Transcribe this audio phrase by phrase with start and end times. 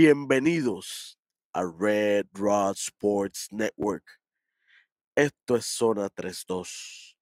[0.00, 1.18] Bienvenidos
[1.52, 4.04] a Red Rod Sports Network.
[5.16, 7.16] Esto es Zona 32.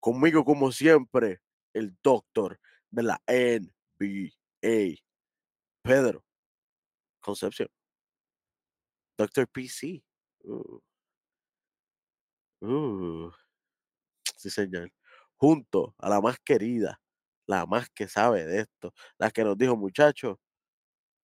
[0.00, 1.42] Conmigo, como siempre,
[1.74, 2.58] el doctor
[2.90, 5.02] de la NBA,
[5.82, 6.24] Pedro
[7.20, 7.68] Concepción.
[9.18, 10.02] Doctor PC.
[10.44, 10.80] Uh.
[12.62, 13.30] Uh.
[14.38, 14.90] Sí, señor.
[15.36, 16.98] Junto a la más querida,
[17.46, 20.38] la más que sabe de esto, la que nos dijo, muchachos,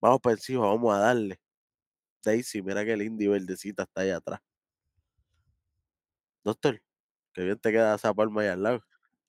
[0.03, 1.39] vamos para encima, vamos a darle.
[2.23, 4.41] Daisy, mira qué linda y verdecita está allá atrás.
[6.43, 6.81] Doctor,
[7.33, 8.83] qué bien te queda esa palma ahí al lado.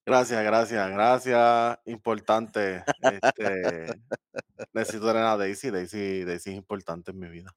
[0.05, 1.79] Gracias, gracias, gracias.
[1.85, 2.83] Importante.
[3.01, 3.87] Este,
[4.73, 5.71] necesito tener a Daisy.
[5.71, 6.25] Daisy.
[6.25, 7.55] Daisy es importante en mi vida.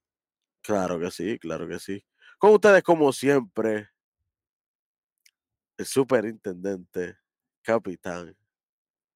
[0.62, 2.05] Claro que sí, claro que sí.
[2.39, 3.89] Con ustedes, como siempre,
[5.77, 7.19] el superintendente,
[7.62, 8.37] capitán,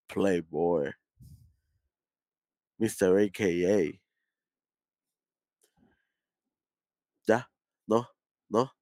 [0.08, 0.92] playboy,
[2.82, 3.16] Mr.
[3.16, 4.00] AKA.
[7.28, 7.48] Ya,
[7.86, 8.08] no,
[8.48, 8.72] no.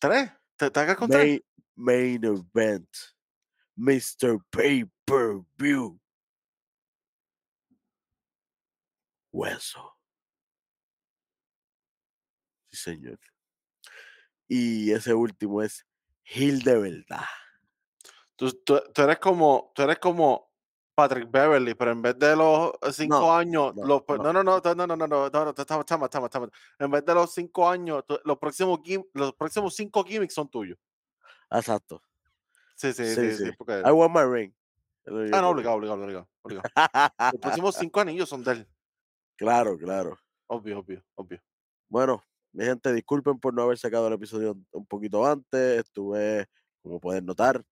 [0.00, 0.32] ¿Tres?
[0.56, 1.40] ¿Te, te hagas con tres?
[1.76, 2.88] Main, event,
[3.76, 4.38] Mr.
[4.50, 6.00] Pay-Per-View.
[9.32, 9.96] Hueso.
[12.70, 13.20] Sí, señor.
[14.48, 15.86] Y ese último es
[16.24, 17.24] Gil de verdad.
[18.36, 20.43] Tú, tú- tú eres como, tú eres como
[20.94, 24.16] Patrick Beverly, pero en vez de los eh, cinco No, años, no, los, no.
[24.16, 26.50] no, no, no, no, no, no, no, no, estamos, estamos, estamos.
[26.78, 28.80] En vez de los cinco años, los próximos
[29.12, 30.78] los próximos cinco gimmicks son tuyos.
[31.50, 32.02] Exacto.
[32.76, 33.44] Sí, sí, Sí, sí, sí.
[33.46, 33.80] sí, porque.
[33.84, 34.52] I want my ring.
[35.06, 36.68] Ah, no, obligado, obligado, obligado, obligado.
[37.32, 38.68] Los próximos cinco anillos son de él.
[39.36, 40.18] claro, claro.
[40.46, 41.40] Obvio, obvio, obvio.
[41.88, 45.80] Bueno, mi gente, disculpen por no haber sacado el episodio un- poquito antes.
[45.80, 46.46] Estuve,
[46.82, 47.62] como pueden notar,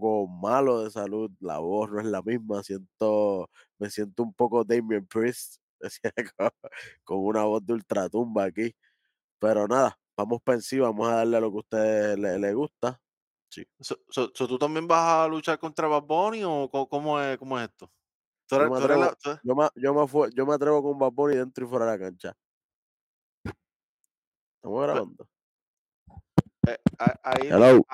[0.00, 1.30] poco malo de salud.
[1.40, 2.62] La voz no es la misma.
[2.62, 3.48] Siento,
[3.78, 5.56] me siento un poco Damien Priest,
[7.04, 8.74] con, una voz de ultratumba aquí.
[9.38, 12.54] Pero nada, vamos para encima, vamos a darle a lo que a ustedes les le
[12.54, 13.00] gusta.
[13.80, 17.58] So, so- so, ¿Tú también vas a luchar contra Bad Bunny o cómo es, cómo
[17.58, 17.90] es esto?
[18.48, 20.98] Tú Yo me la- atrevo, tú- yo me, yo me, fue- yo me atrevo con
[20.98, 22.36] Bad Bunny dentro y fuera de la cancha.
[24.56, 25.28] Estamos grabando.
[26.68, 26.78] eh,
[27.24, 27.84] ahí, Hello.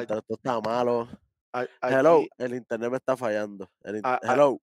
[0.00, 1.08] esto está malo.
[1.80, 3.70] Hello, el internet me está fallando.
[3.82, 4.60] El hello.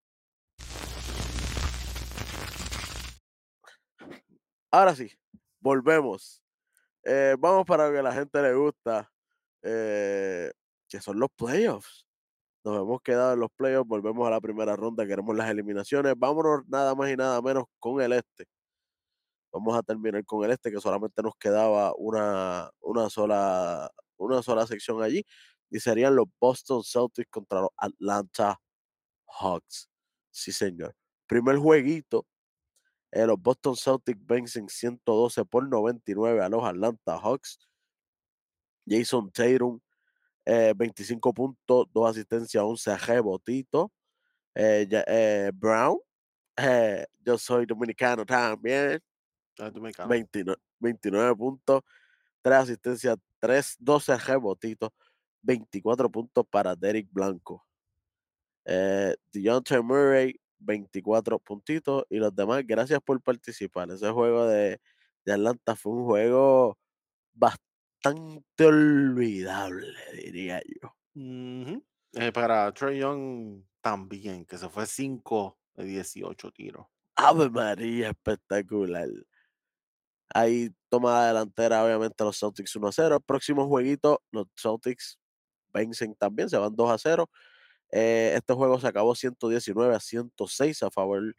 [4.70, 5.10] Ahora sí,
[5.60, 6.44] volvemos.
[7.04, 9.10] Eh, vamos para lo que a la gente le gusta,
[9.62, 10.52] eh,
[10.90, 12.06] que son los playoffs.
[12.64, 16.14] Nos hemos quedado en los playoffs, volvemos a la primera ronda, queremos las eliminaciones.
[16.18, 18.46] Vámonos nada más y nada menos con el este.
[19.52, 24.68] Vamos a terminar con el este, que solamente nos quedaba una, una, sola, una sola
[24.68, 25.26] sección allí.
[25.72, 28.60] Y serían los Boston Celtics contra los Atlanta
[29.28, 29.90] Hawks.
[30.32, 30.96] Sí, señor.
[31.28, 32.28] Primer jueguito.
[33.12, 37.60] eh, los Boston Celtics vencen 112 por 99 a los Atlanta Hawks.
[38.88, 39.80] Jason Tatum,
[40.46, 43.88] eh, 25 puntos, 2 asistencias, 11 rebotitos.
[44.56, 46.00] Eh, eh, Brown,
[46.58, 49.02] eh, yo soy dominicano también.
[49.58, 50.10] Dominicano.
[50.10, 51.82] 29, 29 puntos,
[52.42, 54.92] 3 asistencias, 3, 12 rebotitos,
[55.42, 57.66] 24 puntos para Derek Blanco.
[58.66, 62.06] Eh, DeJounte Murray, 24 puntitos.
[62.10, 63.90] Y los demás, gracias por participar.
[63.92, 64.80] Ese juego de,
[65.26, 66.78] de Atlanta fue un juego
[67.34, 70.96] bastante olvidable, diría yo.
[72.14, 76.88] Eh, para Trey Young también, que se fue 5 de 18 tiros.
[77.16, 79.08] Ave María, espectacular.
[80.34, 83.16] Ahí toma la delantera, obviamente, los Celtics 1 a 0.
[83.16, 85.20] El próximo jueguito, los Celtics
[85.74, 87.30] vencen también, se van 2 a 0.
[87.92, 91.36] Eh, este juego se acabó 119 a 106 a favor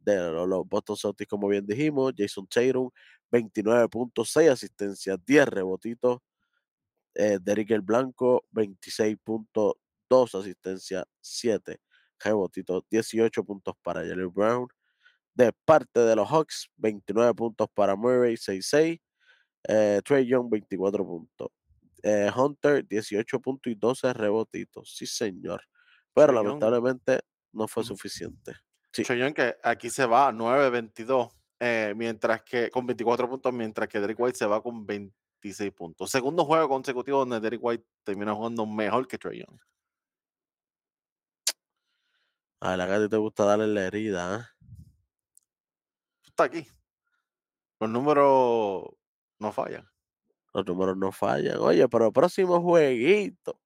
[0.00, 2.12] de lo- los, Boston Celtics, como bien dijimos.
[2.16, 2.90] Jason Tatum,
[3.30, 6.20] 29 puntos, 6 asistencias, 10 rebotitos.
[7.14, 9.74] Eh, Derrick el Blanco, 26 puntos,
[10.08, 11.80] 2 asistencias, 7
[12.20, 14.68] rebotitos, 18 puntos para Jalen Brown.
[15.34, 19.00] De parte de los Hawks, 29 puntos para Murray, 6-6.
[19.68, 21.48] Eh, Trey Young, 24 puntos.
[22.08, 24.94] Eh, Hunter, 18 puntos y 12 rebotitos.
[24.96, 25.60] Sí, señor.
[26.14, 27.18] Pero lamentablemente
[27.50, 28.54] no fue suficiente.
[28.92, 29.02] Sí.
[29.02, 33.98] Young que aquí se va a 9-22, eh, mientras que con 24 puntos, mientras que
[33.98, 36.08] Derek White se va con 26 puntos.
[36.08, 39.58] Segundo juego consecutivo donde Derek White termina jugando mejor que Trey Young.
[42.60, 44.66] A la que te gusta darle la herida, ¿eh?
[46.24, 46.68] Está aquí.
[47.80, 48.84] Los números
[49.40, 49.95] no fallan.
[50.56, 51.58] Los números no fallan.
[51.58, 53.60] Oye, pero el próximo jueguito.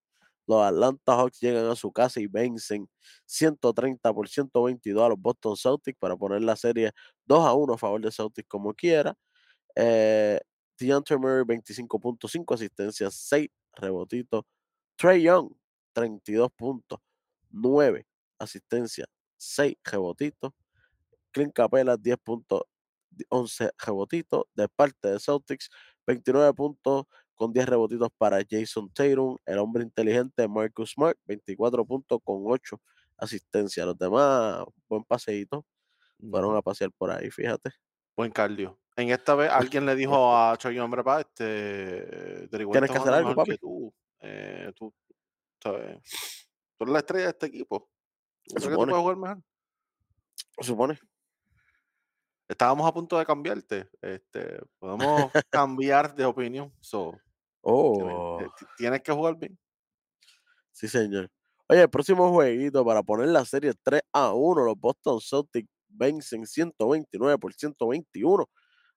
[0.49, 2.89] los Atlanta Hawks llegan a su casa y vencen
[3.27, 6.91] 130 por 122 a los Boston Celtics para poner la serie
[7.27, 9.15] 2 a 1 a favor de Celtics como quiera.
[9.77, 10.41] Eh,
[10.81, 14.45] DeAndre Murray 25.5 asistencias, 6 rebotitos.
[14.97, 15.53] Trey Young
[15.93, 16.99] 32 puntos,
[17.51, 18.05] 9
[18.41, 19.07] asistencias,
[19.37, 20.53] 6 rebotitos.
[21.31, 22.63] Clint Capela 10 puntos,
[23.29, 25.71] 11 rebotitos de parte de Celtics,
[26.11, 27.05] 29 puntos
[27.35, 32.81] con 10 rebotitos para Jason Tatum, el hombre inteligente Marcus Smart, 24 puntos con 8
[33.17, 33.87] asistencias.
[33.87, 35.65] Los demás, buen paseíto,
[36.31, 37.71] fueron a pasear por ahí, fíjate.
[38.17, 38.79] Buen cardio.
[38.97, 43.35] En esta vez alguien le dijo a Troy hombre, pa, este, Tienes que hacer algo,
[43.35, 43.57] papi.
[43.57, 44.93] tú, eh, tú,
[45.63, 45.99] sabes,
[46.77, 47.89] tú eres la estrella de este equipo.
[48.45, 48.93] Se supone.
[48.93, 49.43] jugar mejor?
[50.61, 50.99] Supone.
[52.51, 53.89] Estábamos a punto de cambiarte.
[54.03, 56.73] Este, podemos cambiar de opinión.
[56.81, 57.17] So,
[57.61, 58.41] oh.
[58.77, 59.57] tienes, que jugar bien.
[60.73, 61.31] Sí, señor.
[61.69, 66.45] Oye, el próximo jueguito para poner la serie 3 a 1, los Boston Celtics vencen
[66.45, 68.51] 129 por 121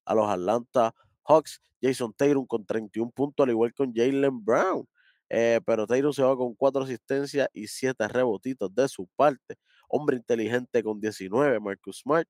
[0.06, 0.92] a los Atlanta
[1.24, 1.62] Hawks.
[1.80, 4.88] Jason Tatum con 31 puntos, al igual con Jalen Brown.
[5.30, 9.58] Eh, pero Tatum se va con 4 asistencias y 7 rebotitos de su parte.
[9.88, 12.28] Hombre inteligente con 19, Marcus Smart.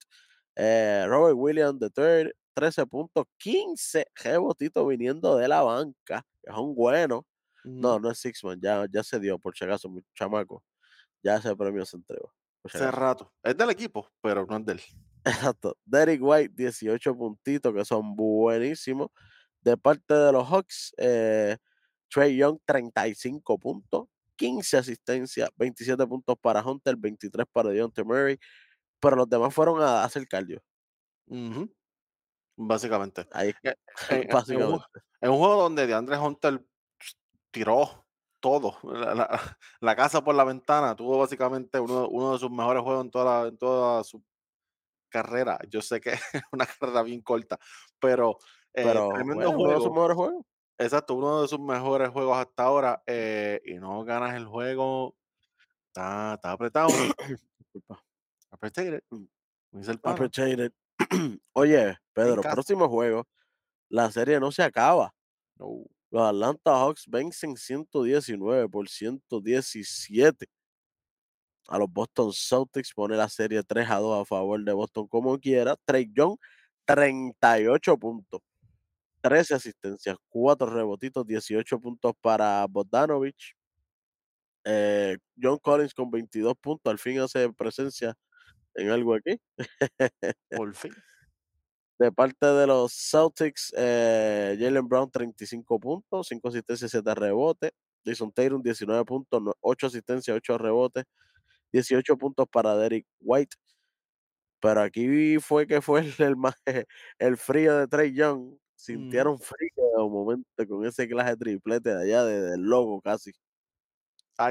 [0.56, 7.26] Eh, Robert Williams III, 13 puntos, 15 rebotitos viniendo de la banca, que un bueno.
[7.64, 10.64] No, no es Sixman, ya, ya se dio, por si acaso, mi chamaco.
[11.24, 12.34] Ya ese premio se entregó.
[12.66, 13.32] Hace rato.
[13.42, 14.82] Es del equipo, pero no es del.
[15.26, 15.78] Exacto.
[15.86, 19.10] Derek White, 18 puntitos, que son buenísimos.
[19.62, 21.58] De parte de los Hawks, eh,
[22.10, 28.38] Trey Young, 35 puntos, 15 asistencias, 27 puntos para Hunter, 23 para Deontay Murray.
[29.04, 30.64] Pero los demás fueron a hacer cardio.
[32.56, 33.28] Básicamente.
[33.34, 33.76] Ahí, eh,
[34.10, 34.86] eh, básicamente.
[35.20, 36.66] En, un, juego donde DeAndre Hunter
[37.52, 38.06] tiró
[38.40, 43.48] todo, la, casa por la ventana, tuvo básicamente uno, de sus mejores juegos en toda,
[43.50, 44.24] en toda su
[45.10, 45.60] carrera.
[45.70, 46.22] Yo sé que es
[46.54, 47.60] una carrera bien corta,
[48.00, 48.38] pero,
[48.74, 50.46] eh, pero uno de sus mejores juegos.
[50.78, 55.16] Exacto, uno de sus mejores juegos hasta ahora, eh, y no ganas el juego,
[55.88, 56.88] está, está apretado.
[58.54, 59.28] Appreciate mm.
[61.54, 63.28] Oye, Pedro, próximo juego,
[63.90, 65.14] la serie no se acaba.
[65.56, 65.86] No.
[66.12, 70.46] Los Atlanta Hawks vencen 119 por 117
[71.68, 72.94] a los Boston Celtics.
[72.94, 75.76] Pone la serie 3 a 2 a favor de Boston como quiera.
[75.86, 76.38] Trey Young,
[76.86, 78.42] 38 puntos.
[79.22, 83.56] 13 asistencias, 4 rebotitos, 18 puntos para Bogdanovich.
[84.66, 88.16] Eh, John Collins con 22 puntos, al fin hace presencia
[88.75, 89.40] en algo aquí.
[90.50, 90.92] Por fin.
[92.00, 97.72] De parte de los Celtics, eh, Jalen Brown 35 puntos, 5 asistencias, 7 rebotes.
[98.06, 101.06] Jason Tatum 19 puntos, 8 asistencias, 8 rebotes.
[101.72, 103.56] 18 puntos para Derek White.
[104.60, 106.36] Pero aquí fue que fue el,
[107.20, 108.58] el, frío de Trey Young.
[108.75, 113.31] Sintieron frío de un momento con ese clase triplete de allá, del logo casi.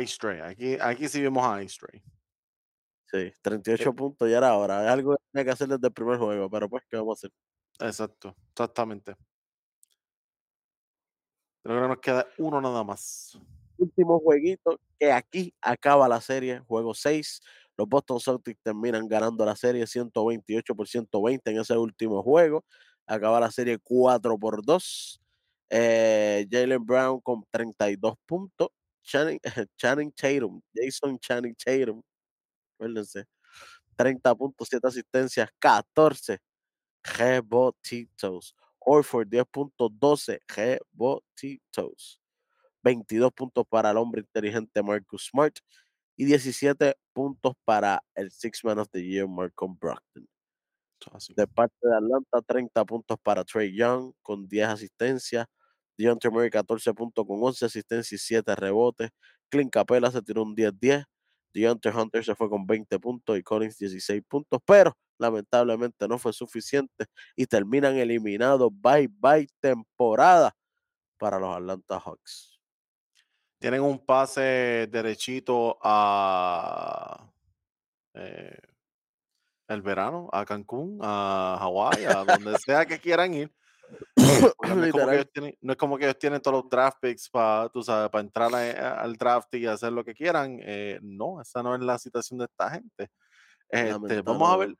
[0.01, 2.03] Ice Stray, aquí, aquí sí vimos a Ice Stray.
[3.13, 4.85] Sí, 38 puntos ya era hora.
[4.87, 7.27] Es algo que tenía que hacer desde el primer juego, pero pues, ¿qué vamos a
[7.27, 7.33] hacer?
[7.87, 9.15] Exacto, exactamente.
[11.63, 13.39] Creo que nos queda uno nada más.
[13.77, 17.43] Último jueguito, que aquí acaba la serie, juego 6.
[17.77, 22.65] Los Boston Celtics terminan ganando la serie 128 por 120 en ese último juego.
[23.07, 25.21] Acaba la serie 4 por 2.
[25.69, 28.69] Eh, Jalen Brown con 32 puntos.
[29.03, 29.39] Channing,
[29.77, 32.03] Channing Tatum, Jason Channing Tatum
[32.75, 33.27] acuérdense.
[33.97, 36.41] 30 puntos, 7 asistencias, 14
[37.03, 38.55] rebotitos.
[38.81, 42.21] Orford 10 puntos, 12 rebotitos.
[42.83, 45.57] 22 puntos para el hombre inteligente Marcus Smart
[46.17, 50.29] y 17 puntos para el Six Man of the Year, Malcolm Brockton.
[51.35, 55.47] De parte de Atlanta, 30 puntos para Trey Young con 10 asistencias.
[55.99, 59.11] Deontay Murray 14 puntos con 11 asistencias y 7 rebotes.
[59.49, 61.05] Clint Capela se tiró un 10-10.
[61.53, 66.33] Deontay Hunter se fue con 20 puntos y Collins 16 puntos, pero lamentablemente no fue
[66.33, 67.07] suficiente
[67.37, 70.55] y terminan eliminados bye bye temporada
[71.19, 72.59] para los Atlanta Hawks.
[73.59, 77.31] Tienen un pase derechito a
[78.15, 78.59] eh,
[79.69, 83.53] el verano, a Cancún, a Hawái, a donde sea que quieran ir.
[84.17, 89.55] No es, como que ellos tienen, todos los draft picks para, para entrar al draft
[89.55, 90.59] y hacer lo que quieran.
[90.63, 93.11] Eh, no, esa no es la situación de esta gente.
[93.69, 94.75] Este, vamos a ver.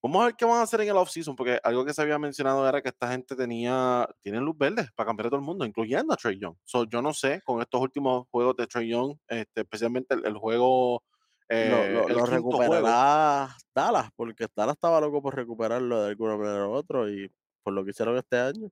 [0.00, 2.20] Vamos a ver qué van a hacer en el offseason, porque algo que se había
[2.20, 5.64] mencionado era que esta gente tenía, tienen luz verde para cambiar a todo el mundo,
[5.64, 6.54] incluyendo a Trey Young.
[6.62, 10.38] So, yo no sé, con estos últimos juegos de Trey Young, este, especialmente el, el
[10.38, 11.02] juego,
[11.48, 16.10] Lo, eh, lo, el lo juego, recuperará Dallas, porque Dallas estaba loco por recuperarlo de
[16.10, 17.28] alguna manera u otra y
[17.68, 18.70] por lo que hicieron este año,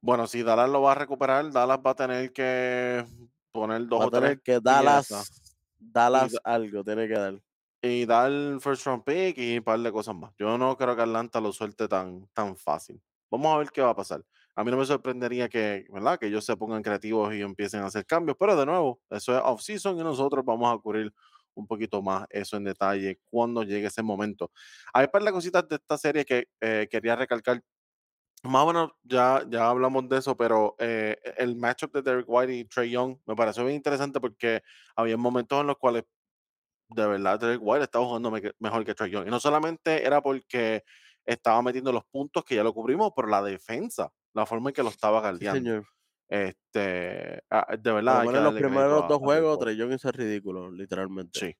[0.00, 3.04] bueno, si Dallas lo va a recuperar, Dallas va a tener que
[3.50, 5.10] poner dos va o tres tener que Dallas,
[5.80, 7.42] y, Dallas algo, tiene que dar.
[7.82, 8.30] y dar
[8.60, 10.32] first round pick y un par de cosas más.
[10.38, 13.02] Yo no creo que Atlanta lo suelte tan, tan fácil.
[13.32, 14.24] Vamos a ver qué va a pasar.
[14.54, 16.20] A mí no me sorprendería que, ¿verdad?
[16.20, 19.42] que ellos se pongan creativos y empiecen a hacer cambios, pero de nuevo, eso es
[19.44, 21.12] off-season y nosotros vamos a cubrir
[21.56, 24.52] un poquito más eso en detalle cuando llegue ese momento.
[24.94, 27.62] Hay par de cositas de esta serie que eh, quería recalcar.
[28.44, 32.54] Más o menos ya, ya hablamos de eso, pero eh, el matchup de Derek White
[32.54, 34.62] y Trey Young me pareció bien interesante porque
[34.96, 36.04] había momentos en los cuales
[36.88, 39.26] de verdad, Derek White estaba jugando me- mejor que Trae Young.
[39.26, 40.84] Y no solamente era porque
[41.24, 44.82] estaba metiendo los puntos, que ya lo cubrimos, pero la defensa, la forma en que
[44.84, 45.58] lo estaba Sí, galdeando.
[45.58, 45.86] señor.
[46.28, 49.58] Este, ah, de verdad que menos los primeros a, dos juegos.
[49.58, 51.38] Trey Young hizo ridículo, literalmente.
[51.38, 51.56] Sí,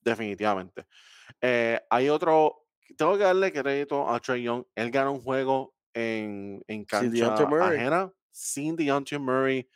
[0.00, 0.86] definitivamente.
[1.40, 2.66] Eh, hay otro,
[2.96, 4.64] tengo que darle crédito a Trey Young.
[4.74, 7.78] Él ganó un juego en, en cancha Murray.
[7.78, 9.68] ajena sin Deontay Murray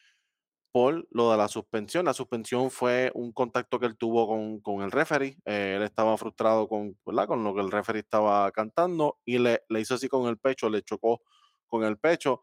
[0.73, 2.04] por lo de la suspensión.
[2.04, 5.37] La suspensión fue un contacto que él tuvo con, con el referee.
[5.45, 7.26] eh, él estaba frustrado con, ¿verdad?
[7.26, 10.68] con lo que el referee estaba cantando y le, le hizo así con el pecho,
[10.68, 11.23] le chocó
[11.66, 12.42] con el pecho.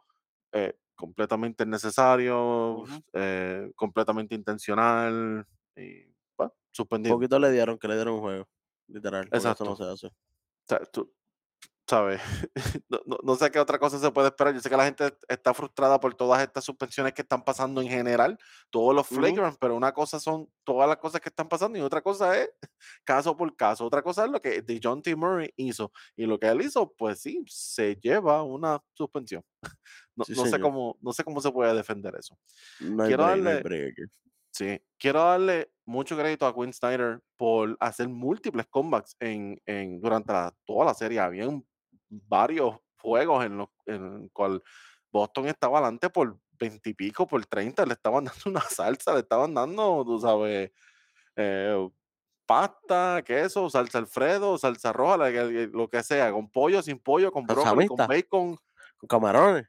[0.53, 3.01] eh, completamente innecesario, Ujú.
[3.13, 5.45] eh, completamente intencional.
[5.75, 6.05] Y,
[6.37, 7.15] bueno, suspendido.
[7.15, 8.47] Poquito le dieron, que le dieron un juego,
[8.87, 9.75] literal, eso no Exacto.
[9.75, 10.07] se hace.
[10.07, 11.13] O sea, tú
[11.87, 12.21] sabes,
[12.89, 14.53] no, no- no sé qué otra cosa se puede esperar.
[14.53, 17.87] Yo sé que la gente está frustrada por todas estas suspensiones que están pasando en
[17.89, 18.37] general,
[18.69, 22.01] todos los flagrants, pero una cosa son todas las cosas que están pasando y otra
[22.01, 22.49] cosa es
[23.05, 23.85] caso por caso.
[23.85, 25.15] Otra cosa es lo que John T.
[25.15, 25.91] Murray hizo.
[26.15, 29.43] Y lo que él hizo, pues sí, se lleva una suspensión.
[30.17, 32.37] No, Sí, no sé cómo, no sé cómo se puede defender eso.
[33.07, 33.61] Quiero darle.
[34.49, 40.31] Sí, quiero darle mucho crédito a Quinn Snyder por hacer múltiples comebacks en, en, durante
[40.31, 41.19] la- toda la serie.
[41.19, 41.65] Habían
[42.27, 44.63] varios juegos en los en cual
[45.11, 49.19] Boston estaba adelante por 20 y pico, por 30, le estaban dando una salsa, le
[49.21, 50.71] estaban dando, tú sabes,
[51.35, 51.89] eh,
[52.45, 57.47] pasta, queso, salsa Alfredo, salsa roja, que- lo que sea, con pollo, sin pollo, con
[57.47, 58.57] brócoli, con bacon,
[58.97, 59.67] con camarones.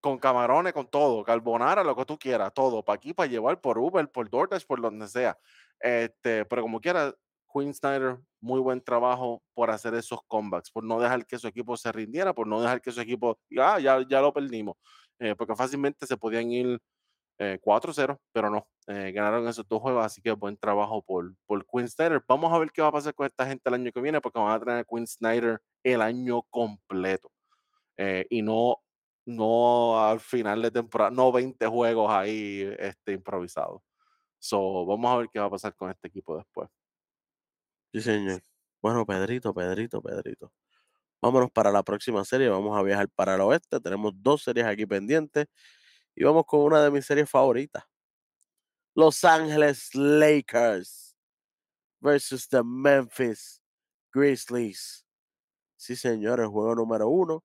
[0.00, 3.78] con camarones, con todo, carbonara, lo que tú quieras, todo, para aquí, para llevar por
[3.78, 5.38] Uber, por DoorDash, por donde sea.
[5.78, 7.14] Este, pero como quiera,
[7.52, 11.76] Quinn Snyder, muy buen trabajo por hacer esos comebacks, por no dejar que su equipo
[11.76, 14.76] se rindiera, por no dejar que su equipo, ah, ya, ya lo perdimos,
[15.18, 16.80] eh, porque fácilmente se podían ir
[17.42, 21.64] eh, 4-0, pero no, eh, ganaron esos dos juegos, así que buen trabajo por, por
[21.66, 22.22] Quinn Snyder.
[22.28, 24.38] Vamos a ver qué va a pasar con esta gente el año que viene, porque
[24.38, 27.32] van a tener a Quinn Snyder el año completo
[27.96, 28.76] eh, y no,
[29.26, 33.80] no al final de temporada, no 20 juegos ahí este, improvisados.
[34.38, 36.68] So, vamos a ver qué va a pasar con este equipo después.
[37.92, 38.40] Sí, señor.
[38.80, 40.52] Bueno, Pedrito, Pedrito, Pedrito.
[41.22, 42.48] Vámonos para la próxima serie.
[42.48, 43.80] Vamos a viajar para el oeste.
[43.80, 45.46] Tenemos dos series aquí pendientes.
[46.14, 47.84] Y vamos con una de mis series favoritas.
[48.94, 51.16] Los Ángeles Lakers
[52.00, 53.60] versus the Memphis
[54.12, 55.06] Grizzlies.
[55.76, 57.44] Sí, señor, el juego número uno.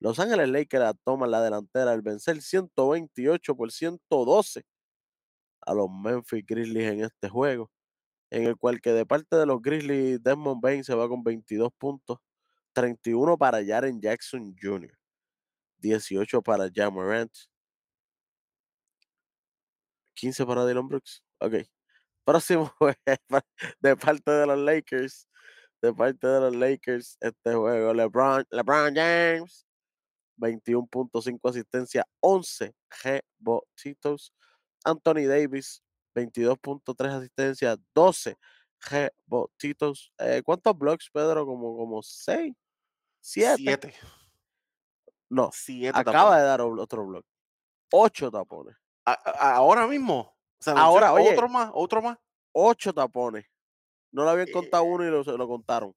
[0.00, 4.64] Los Ángeles Lakers toman la delantera al vencer 128 por 112
[5.62, 7.70] a los Memphis Grizzlies en este juego,
[8.30, 11.70] en el cual que de parte de los Grizzlies, Desmond Bain se va con 22
[11.78, 12.18] puntos,
[12.72, 14.96] 31 para Jaren Jackson Jr.,
[15.78, 17.32] 18 para Jamorant,
[20.14, 21.22] 15 para Dylan Brooks.
[21.38, 21.54] Ok.
[22.24, 22.72] Próximo
[23.80, 25.26] de parte de los Lakers.
[25.82, 29.66] De parte de los Lakers, este juego, LeBron, LeBron James,
[30.36, 34.34] 21.5 asistencia, 11 rebotitos.
[34.84, 35.82] Anthony Davis,
[36.14, 38.36] 22.3 asistencia, 12
[38.80, 40.12] rebotitos.
[40.18, 41.46] Eh, ¿Cuántos blocks, Pedro?
[41.46, 42.54] Como, como 6,
[43.20, 43.56] 7.
[43.58, 43.94] Siete.
[45.28, 46.38] No, Siete acaba tapones.
[46.42, 47.24] de dar otro block.
[47.92, 48.76] 8 tapones.
[49.04, 50.34] A- a- ahora mismo.
[50.60, 51.32] Se anunció Ahora, oye.
[51.32, 52.18] otro más, otro más.
[52.52, 53.46] 8 tapones.
[54.12, 54.52] No lo habían Eh.
[54.52, 55.94] contado uno y lo, lo contaron.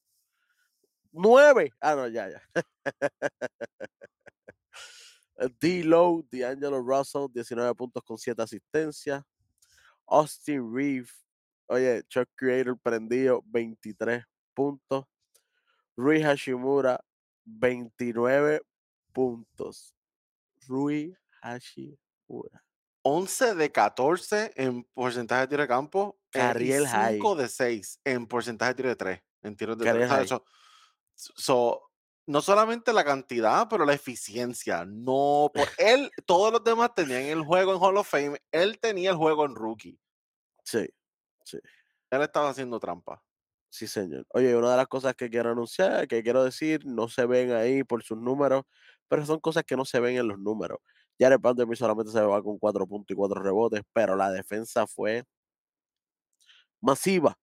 [1.12, 1.72] 9.
[1.82, 2.42] Ah, no, ya, ya.
[5.60, 9.24] D-Low, D'Angelo Russell, 19 puntos con 7 asistencias.
[10.14, 11.10] Austin Reeve,
[11.68, 15.06] oye, Chuck Creator prendido, 23 puntos.
[15.98, 17.00] Rui Hashimura,
[17.46, 18.62] 29
[19.12, 19.96] puntos.
[20.68, 22.64] Rui Hashimura.
[23.06, 26.18] 11 de 14 en porcentaje de tiro de campo.
[26.34, 27.14] eh, y Cariel High.
[27.16, 29.20] 5 de 6 en porcentaje de tiro de 3.
[29.42, 30.10] En tiros de Career tres.
[30.10, 30.26] O sea, high.
[30.26, 30.46] eso-
[31.36, 31.82] So,
[32.26, 34.86] no solamente la cantidad, pero la eficiencia.
[34.86, 39.12] No, por él, todos los demás tenían el juego en Hall of Fame, él tenía
[39.12, 40.00] el juego en rookie.
[40.64, 40.88] Sí,
[42.10, 43.24] Él estaba haciendo trampa.
[43.70, 44.26] sí, señor.
[44.30, 47.84] Oye, una de las cosas que quiero anunciar, que quiero decir, no se ven ahí
[47.84, 48.64] por sus números,
[49.08, 50.80] pero son cosas que no se ven en los números.
[51.20, 55.24] Jared Vanderbilt solamente se va con 4 puntos y 4 rebotes, pero la defensa fue
[56.82, 57.38] masiva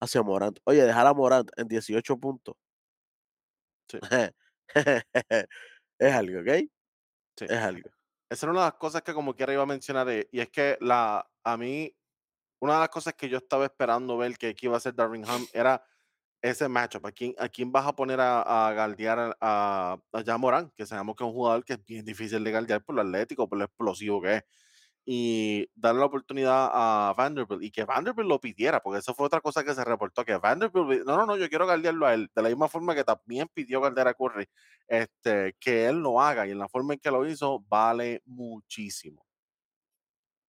[0.00, 0.58] hacia Morant.
[0.64, 2.56] Oye, dejar a Morant en 18 puntos.
[3.88, 3.98] Sí.
[5.98, 6.48] es algo, ¿ok?
[7.36, 7.44] Sí.
[7.48, 7.90] Es algo.
[8.30, 10.50] Esa era una de las cosas que como quiera iba a mencionar, eh, y es
[10.50, 11.94] que la, a mí,
[12.60, 15.24] una de las cosas que yo estaba esperando ver que, que iba a hacer Darwin
[15.28, 15.82] Ham era
[16.42, 17.06] ese matchup.
[17.06, 20.72] ¿A quién, a quién vas a poner a, a galdear a, a, a Ja Morant?
[20.74, 23.48] Que sabemos que es un jugador que es bien difícil de galdear por lo atlético,
[23.48, 24.44] por lo explosivo que es.
[25.04, 29.40] Y darle la oportunidad a Vanderbilt y que Vanderbilt lo pidiera, porque eso fue otra
[29.40, 32.42] cosa que se reportó, que Vanderbilt, no, no, no, yo quiero galdearlo a él, de
[32.42, 34.46] la misma forma que también pidió galdear a Curry,
[34.86, 39.26] este, que él lo haga y en la forma en que lo hizo vale muchísimo.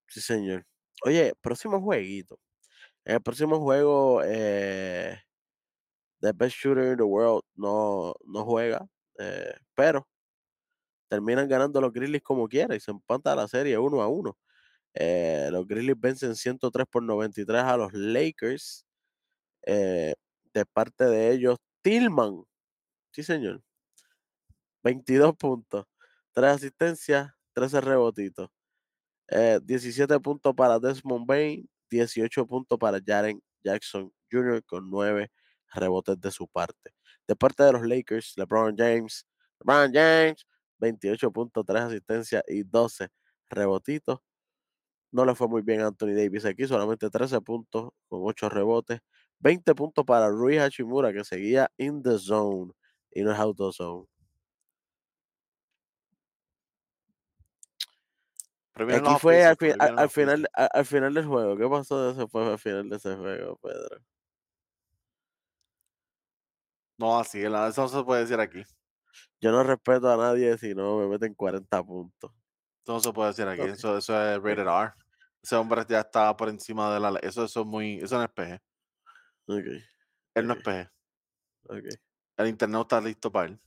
[0.08, 0.66] Sí, señor.
[1.04, 2.40] Oye, próximo jueguito.
[3.06, 5.20] En el próximo juego, eh,
[6.22, 8.88] The Best Shooter in the World no, no juega,
[9.20, 10.08] eh, pero
[11.10, 14.38] terminan ganando los Grizzlies como quiera y se empata la serie uno a uno.
[14.96, 18.86] Eh, los Grizzlies vencen 103 por 93 a los Lakers.
[20.54, 22.44] de parte de ellos, Tillman.
[23.12, 23.64] Sí, señor.
[24.84, 25.86] 22 puntos,
[26.34, 28.50] 3 asistencias, 13 rebotitos.
[29.32, 34.62] Eh, 17 puntos para Desmond Bain, 18 puntos para Jaren Jackson Jr.
[34.66, 35.32] con 9
[35.74, 36.92] rebotes de su parte.
[37.28, 39.26] De parte de los Lakers, LeBron James,
[39.62, 40.46] LeBron James,
[40.80, 43.08] 28 puntos, 3 asistencias y 12
[43.50, 44.20] rebotitos.
[45.12, 49.00] No le fue muy bien a Anthony Davis aquí, solamente 13 puntos con 8 rebotes.
[49.40, 52.74] 20 puntos para Rui Hachimura, que seguía in the zone
[53.12, 54.08] y no es auto zone.
[58.71, 59.72] Pero vienen Aquí fue al, fi-
[60.10, 61.58] final, al, al final del juego.
[61.58, 64.02] ¿Qué pasó después al final de ese juego, Pedro?
[66.98, 68.64] No, así, eso no se puede decir aquí.
[69.42, 72.32] Yo no respeto a nadie si no me meten 40 puntos.
[72.84, 73.62] Eso no se puede decir aquí.
[73.62, 74.94] Eso, eso es rated R.
[75.42, 77.22] Ese hombre ya está por encima de la ley.
[77.24, 77.98] Eso, eso es muy.
[78.00, 78.62] Eso no es PG.
[79.48, 79.84] Ok,
[80.36, 80.90] Él no es PG.
[82.38, 83.60] El internet está listo para él.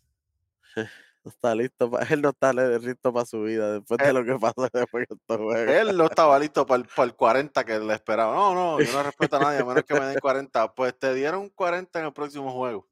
[1.24, 4.24] No está listo, pa- él no está listo para su vida después de Él- lo
[4.24, 5.74] que pasó después de estos juegos.
[5.74, 8.34] Él no estaba listo para el, para el 40 que le esperaba.
[8.34, 10.74] No, no, yo no respeto a nadie a menos que me den 40.
[10.74, 12.86] Pues te dieron 40 en el próximo juego.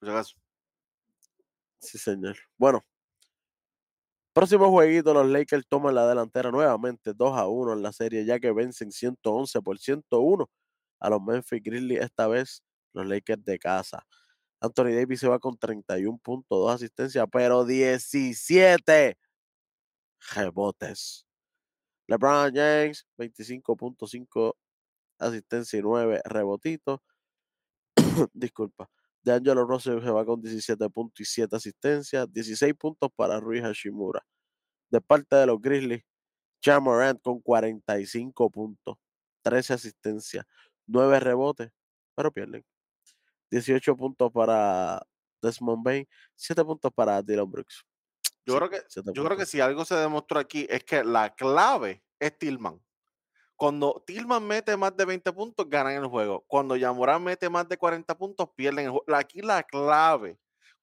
[0.00, 0.34] Acaso.
[1.80, 2.36] Sí, señor.
[2.56, 2.82] Bueno.
[4.34, 8.40] Próximo jueguito, los Lakers toman la delantera nuevamente 2 a 1 en la serie, ya
[8.40, 10.48] que vencen 111 por 101
[11.00, 12.62] a los Memphis Grizzlies, esta vez
[12.94, 14.06] los Lakers de casa.
[14.62, 19.18] Anthony Davis se va con 31 puntos, 2 asistencias, pero 17
[20.34, 21.26] rebotes.
[22.06, 24.54] LeBron James, 25.5
[25.18, 27.00] asistencia y 9 rebotitos.
[28.32, 28.88] Disculpa.
[29.24, 34.24] DeAngelo Russell se va con 17 puntos y 7 asistencias, 16 puntos para Rui Hashimura.
[34.90, 36.04] De parte de los Grizzlies,
[36.64, 38.96] Ja Morant con 45 puntos,
[39.42, 40.44] 13 asistencias,
[40.86, 41.72] 9 rebotes,
[42.14, 42.64] pero pierden.
[43.52, 45.06] 18 puntos para
[45.42, 47.84] Desmond Bain, 7 puntos para Dylan Brooks.
[48.46, 48.82] Yo, Sí, creo que,
[49.14, 52.80] yo creo que si algo se demostró aquí es que la clave es Tillman.
[53.54, 56.42] Cuando Tillman mete más de 20 puntos, ganan el juego.
[56.48, 59.04] Cuando Yamorán mete más de 40 puntos, pierden el juego.
[59.14, 60.38] Aquí la clave.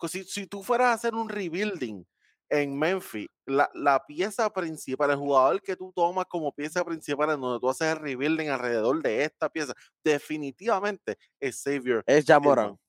[0.08, 2.06] Si, si tú fueras a hacer un rebuilding
[2.50, 7.42] en Memphis, la, la pieza principal, el jugador que tú tomas como pieza principal en
[7.42, 12.04] donde tú haces el rebuilding alrededor de esta pieza, definitivamente es Xavier.
[12.06, 12.56] Es Ja Tillman.
[12.56, 12.80] Morant.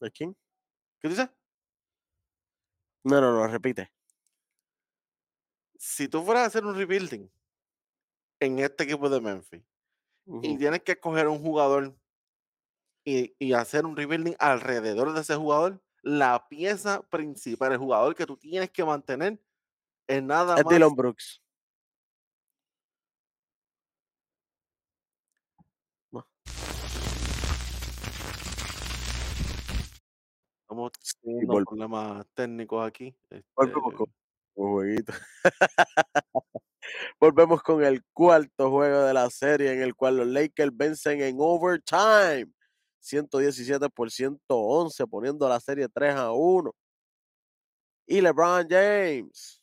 [0.00, 0.36] ¿De quién?
[1.00, 1.28] ¿Qué dices?
[3.04, 3.90] No, no, no, repite.
[5.76, 7.30] Si tú fueras a hacer un rebuilding
[8.40, 9.62] en este equipo de Memphis,
[10.42, 11.94] y tienes que escoger un jugador
[13.04, 18.26] y, y hacer un rebuilding alrededor de ese jugador, la pieza principal, el jugador que
[18.26, 19.40] tú tienes que mantener,
[20.06, 20.74] es nada Es más.
[20.74, 21.40] Dylan Brooks.
[30.62, 33.14] Estamos teniendo problemas técnicos aquí.
[33.56, 34.06] volvemos este, con
[34.54, 35.12] con jueguito.
[37.18, 41.36] Volvemos con el cuarto juego de la serie en el cual los Lakers vencen en
[41.38, 42.52] overtime.
[43.04, 46.74] 117 por 111, poniendo la serie 3 a 1.
[48.06, 49.62] Y LeBron James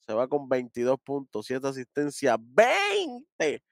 [0.00, 3.64] se va con 22 puntos, 7 asistencias, 20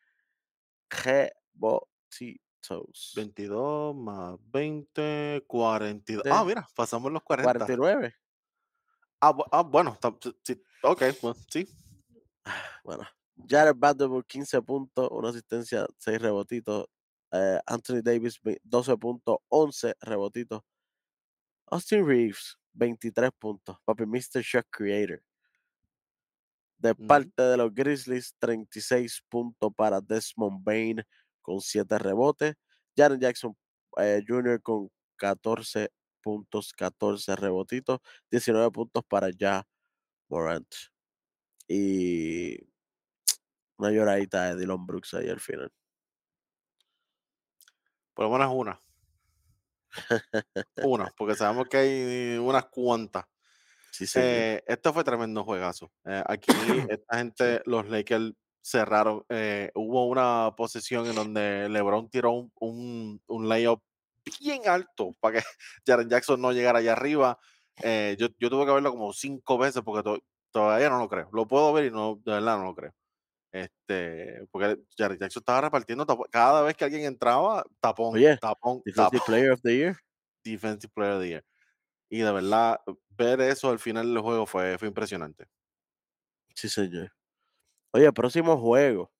[0.88, 2.40] rebotitos.
[2.60, 3.12] Torontos.
[3.14, 6.24] 22 más 20, 42.
[6.30, 7.52] Ah, Sí, mira, pasamos los 40.
[7.52, 8.14] 49.
[9.20, 11.68] Ah, ah, bueno, sí, sí, ok, bueno, sí.
[12.82, 13.04] Bueno,
[13.48, 16.86] Jared Vanderbilt, 15 puntos, una asistencia, 6 rebotitos.
[17.36, 20.62] Eh, Anthony Davis, ve- 12 puntos, 11 rebotitos.
[21.66, 23.76] Austin Reeves, 23 puntos.
[23.84, 24.42] Papi, Mr.
[24.42, 25.22] Shot Creator.
[26.78, 27.06] De Ujú.
[27.06, 31.02] parte de los Grizzlies, 36 puntos para Desmond Bain
[31.42, 32.54] con 7 rebotes.
[32.96, 33.56] Jaren Jackson
[33.98, 34.60] eh, Jr.
[34.62, 35.90] con 14
[36.22, 37.98] puntos, 14 rebotitos.
[38.30, 39.66] 19 puntos para Ja
[40.28, 40.66] Morant.
[41.68, 42.58] Y
[43.78, 45.70] una lloradita de Dylan Brooks ahí al final.
[48.16, 48.80] Por lo menos una.
[50.84, 53.24] Una, porque sabemos que hay unas cuantas.
[53.90, 54.28] Sí, señor.
[54.28, 55.90] Eh, esto fue tremendo juegazo.
[56.04, 56.48] Eh, aquí
[56.90, 59.24] esta gente, los Lakers cerraron.
[59.28, 63.82] eh, hubo una posesión en donde LeBron tiró un, un, un layup
[64.40, 65.44] bien alto para que
[65.86, 67.38] Jaren Jackson no llegara allá arriba.
[67.82, 71.28] Eh, yo, yo tuve que verlo como cinco veces porque to- todavía no lo creo.
[71.32, 72.92] Lo puedo ver y no, de verdad no lo creo.
[73.56, 79.18] Este, porque Jaren Jackson estaba repartiendo cada vez que alguien entraba, tapón, Oye, tapón, Defensive
[79.18, 79.96] tapón, Player of the Year.
[80.44, 81.44] Defensive Player of the Year.
[82.10, 82.80] Y de verdad,
[83.16, 85.46] ver eso al final del juego fue, fue impresionante.
[86.54, 87.10] Sí, señor.
[87.92, 89.10] Oye, próximo juego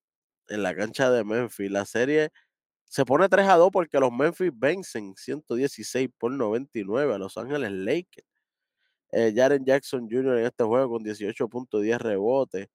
[0.49, 1.71] en la cancha de Memphis.
[1.71, 2.31] La serie
[2.85, 7.73] se pone 3 a 2 porque los Memphis vencen 116 por 99 a Los Ángeles
[7.73, 8.27] Lakers.
[9.13, 10.41] Eh, Jaren Jackson Jr.
[10.41, 12.69] en este juego con 18.10 rebotes.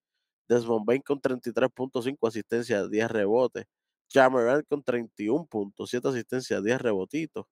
[0.49, 3.65] Desmond Bain con 33.5 asistencias, 10 rebotes.
[4.13, 7.45] Jameran con 31 puntos, 7 asistencias, 10 rebotitos.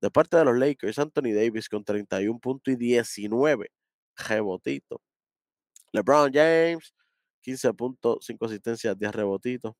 [0.00, 3.70] De parte de los Lakers, Anthony Davis con 31 puntos y 19
[4.16, 5.00] rebotitos.
[5.92, 6.94] LeBron James,
[7.42, 9.74] 15 puntos, 5 asistencias, 10 rebotitos.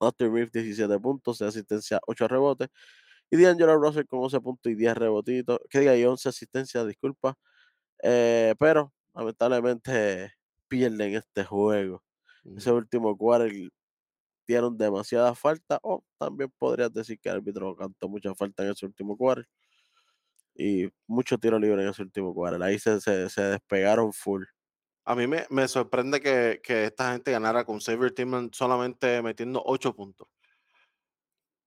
[0.00, 2.68] Austin Reeves, 17 puntos, 6 asistencias, 8 rebotes.
[3.30, 5.60] Y D'Angelo Russell con 11 puntos y 10 rebotitos.
[5.70, 7.36] Que diga, y 11 asistencias, disculpa.
[8.02, 10.34] Eh, pero, lamentablemente,
[10.74, 12.02] pierden este juego.
[12.56, 13.52] Ese último quarter
[14.46, 15.78] dieron demasiada falta.
[15.82, 19.46] O también podrías decir que el árbitro cantó mucha falta en ese último quarter.
[20.56, 22.60] Y mucho tiro libre en ese último quarter.
[22.62, 24.42] Ahí se, se, se despegaron full.
[25.04, 29.62] A mí me, me sorprende que, que esta gente ganara con Xavier Tillman solamente metiendo
[29.64, 30.26] 8 puntos.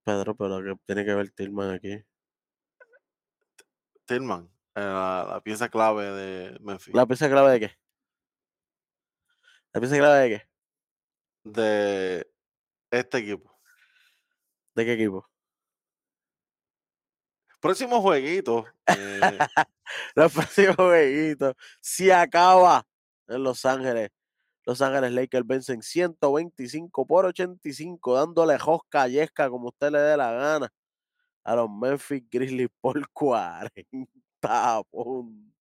[0.04, 2.04] Pedro, pero que tiene que ver Tillman aquí.
[4.06, 6.94] Tillman, eh, la, la pieza clave de Memphis.
[6.94, 7.87] ¿La pieza clave de qué?
[9.74, 10.48] ¿La clave de qué?
[11.44, 12.28] De
[12.92, 13.58] este equipo.
[14.76, 15.28] ¿De qué equipo?
[17.60, 18.66] Próximo jueguito.
[18.88, 19.38] eh,
[20.16, 21.56] Los próximos jueguitos.
[21.82, 22.86] Si acaba
[23.28, 24.10] en Los Ángeles.
[24.66, 30.32] Los Ángeles Lakers vencen 125 por 85, dándole josca yesca como usted le dé la
[30.34, 30.70] gana
[31.46, 33.72] a los Memphis Grizzlies por 40
[34.92, 35.57] puntos.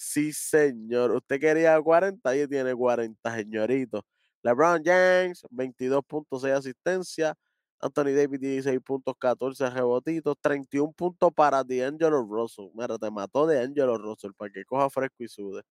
[0.00, 1.10] Sí, señor.
[1.10, 4.04] Usted quería 40, ahí tiene 40, señorito.
[4.44, 7.34] LeBron James, 22.6 asistencia.
[7.80, 12.70] Anthony Davis, 16 puntos, 14 rebotitos, 31 puntos para D'Angelo Russell.
[12.74, 15.62] Mira, te mató D'Angelo Russell para que coja fresco y sude.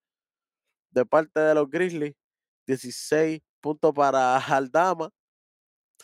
[0.92, 2.14] De parte de los Grizzlies,
[2.68, 5.10] 16 puntos para Aldama,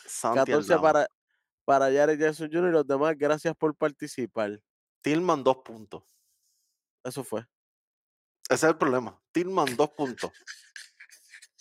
[0.06, 0.82] Santi 14 Aldama.
[0.82, 1.08] para,
[1.66, 2.70] para Jared Jackson Jr.
[2.70, 4.60] y los demás, gracias por participar.
[5.02, 6.04] Tillman 2 puntos.
[7.04, 7.46] Eso fue.
[8.48, 9.20] Ese es el problema.
[9.32, 10.30] Tillman 2 puntos.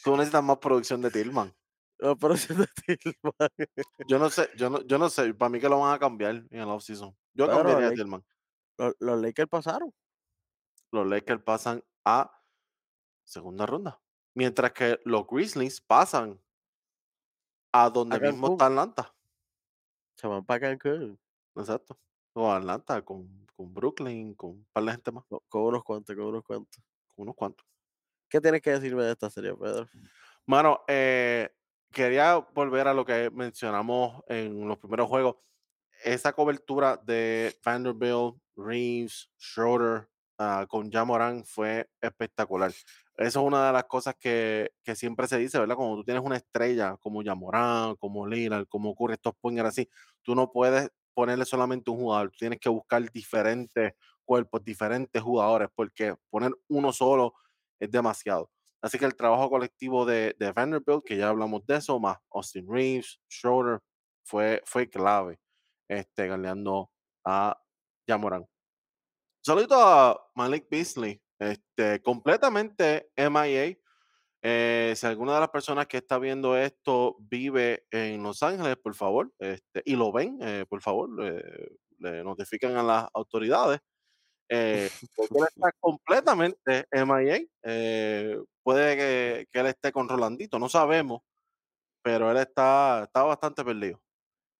[0.03, 1.53] Tú necesitas más producción de Tillman.
[1.99, 3.33] Si no es Tillman.
[4.07, 5.33] Yo no sé, yo no, yo no sé.
[5.33, 7.15] Para mí que lo van a cambiar en el offseason.
[7.33, 8.25] Yo Pero cambiaría a Tillman.
[8.77, 9.93] Los, los Lakers pasaron.
[10.91, 12.29] Los Lakers pasan a
[13.23, 14.01] segunda ronda.
[14.35, 16.41] Mientras que los Grizzlies pasan
[17.71, 19.15] a donde mismo está Atlanta.
[20.15, 21.19] Se van para Cancún.
[21.55, 21.97] Exacto.
[22.33, 26.15] O Atlanta con, con Brooklyn, con un par de gente más, Con, con unos cuantos,
[26.15, 26.83] con unos cuantos.
[27.07, 27.65] con unos cuantos.
[28.29, 29.87] ¿Qué tienes que decirme de esta serie, Pedro?
[30.45, 31.49] Mano, eh,
[31.91, 35.35] quería volver a lo que mencionamos en los primeros juegos.
[36.03, 42.71] Esa cobertura de Vanderbilt, Reeves, Schroeder ah, con Jamoran fue espectacular.
[42.71, 45.75] Eso es una de las cosas que, que siempre se dice, ¿verdad?
[45.75, 49.87] Cuando tú tienes una estrella como Jamoran, como Lillard, como ocurre estos pointers así,
[50.23, 53.93] tú no puedes ponerle solamente un jugador, tienes que buscar diferentes
[54.25, 57.33] cuerpos, diferentes jugadores, porque poner uno solo
[57.79, 58.49] es demasiado.
[58.81, 62.67] Así que el trabajo colectivo de, de Vanderbilt, que ya hablamos de eso, más Austin
[62.67, 63.79] Reeves, Schroeder,
[64.25, 65.39] fue, fue clave
[65.87, 66.91] este, ganeando
[67.25, 67.57] a
[68.07, 68.45] Jamoran.
[69.41, 73.77] Saludito a Malik Beasley, este, completamente MIA.
[74.45, 78.93] Eh, si alguna de las personas que está viendo esto vive en Los Ángeles, por
[78.93, 81.41] favor, este, y lo ven, eh, por favor, le,
[81.99, 83.79] le notifican a las autoridades.
[84.49, 87.41] Eh, porque él está completamente MIA.
[87.63, 91.21] Eh, puede que, que él esté con Rolandito, no sabemos,
[92.03, 94.01] pero él está, está bastante perdido.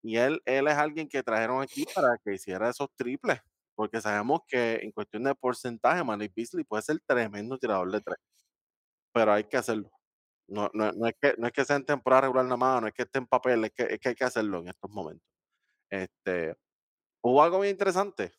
[0.04, 3.39] Y él, él es alguien que trajeron aquí para que hiciera esos triples,
[3.76, 8.17] porque sabemos que en cuestión de porcentaje, Malik Beasley puede ser tremendo tirador de tres,
[9.13, 9.91] pero hay que hacerlo.
[10.47, 12.88] No, no, no es que, no es que sea en temporada regular nada más, no
[12.88, 15.26] es que esté en papel, es que, es que hay que hacerlo en estos momentos.
[15.89, 16.56] Este,
[17.21, 18.34] hubo algo bien interesante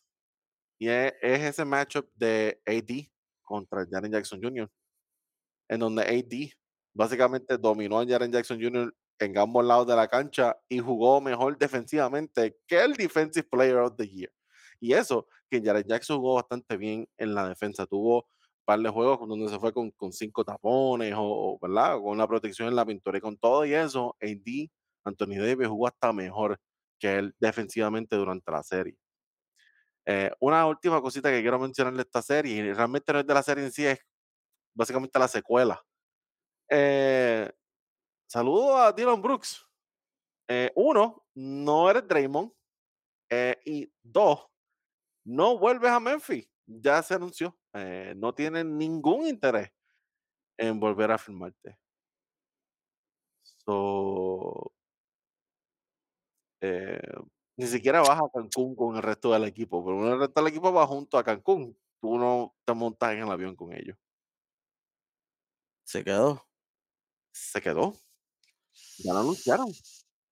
[0.77, 3.07] y es, es ese matchup de AD
[3.41, 4.69] contra Jaren Jackson Jr.,
[5.69, 6.51] en donde AD
[6.93, 8.93] básicamente dominó a Jaren Jackson Jr.
[9.19, 13.95] en ambos lados de la cancha y jugó mejor defensivamente que el Defensive Player of
[13.97, 14.31] the Year.
[14.79, 18.27] Y eso, que Jaren Jackson jugó bastante bien en la defensa, tuvo
[18.65, 21.99] par de juegos donde se fue con, con cinco tapones o, o, ¿verdad?
[22.01, 24.69] con la protección en la pintura y con todo y eso, AD,
[25.05, 26.59] Anthony Davis jugó hasta mejor
[26.99, 28.97] que él defensivamente durante la serie.
[30.07, 33.33] Eh, una última cosita que quiero mencionar de esta serie, y realmente no es de
[33.33, 33.99] la serie en sí, es
[34.73, 35.83] básicamente la secuela.
[36.69, 37.51] Eh,
[38.27, 39.65] saludo a Dylan Brooks.
[40.47, 42.51] Eh, uno, no eres Draymond.
[43.29, 44.45] Eh, y dos,
[45.23, 46.47] no vuelves a Memphis.
[46.67, 47.57] Ya se anunció.
[47.73, 49.71] Eh, no tienen ningún interés
[50.57, 51.77] en volver a firmarte.
[53.65, 54.71] So,
[56.61, 56.99] eh,
[57.57, 60.73] ni siquiera vas a Cancún con el resto del equipo, pero el resto del equipo
[60.73, 61.77] va junto a Cancún.
[62.01, 63.97] Tú no te montas en el avión con ellos.
[65.83, 66.45] Se quedó.
[67.33, 67.93] Se quedó.
[68.99, 69.67] Ya lo anunciaron.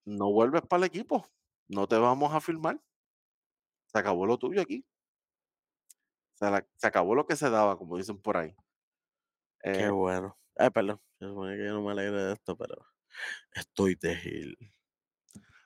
[0.06, 1.26] No vuelves para el equipo.
[1.70, 2.80] No te vamos a firmar.
[3.86, 4.86] Se acabó lo tuyo aquí.
[6.44, 8.56] Se, la- se acabó lo que se daba, como dicen por ahí.
[9.62, 10.38] Qué Eh, bueno.
[10.56, 11.00] Ay, perdón.
[11.20, 12.86] Supone que yo no me alegre de esto, pero
[13.54, 14.58] estoy de Gil.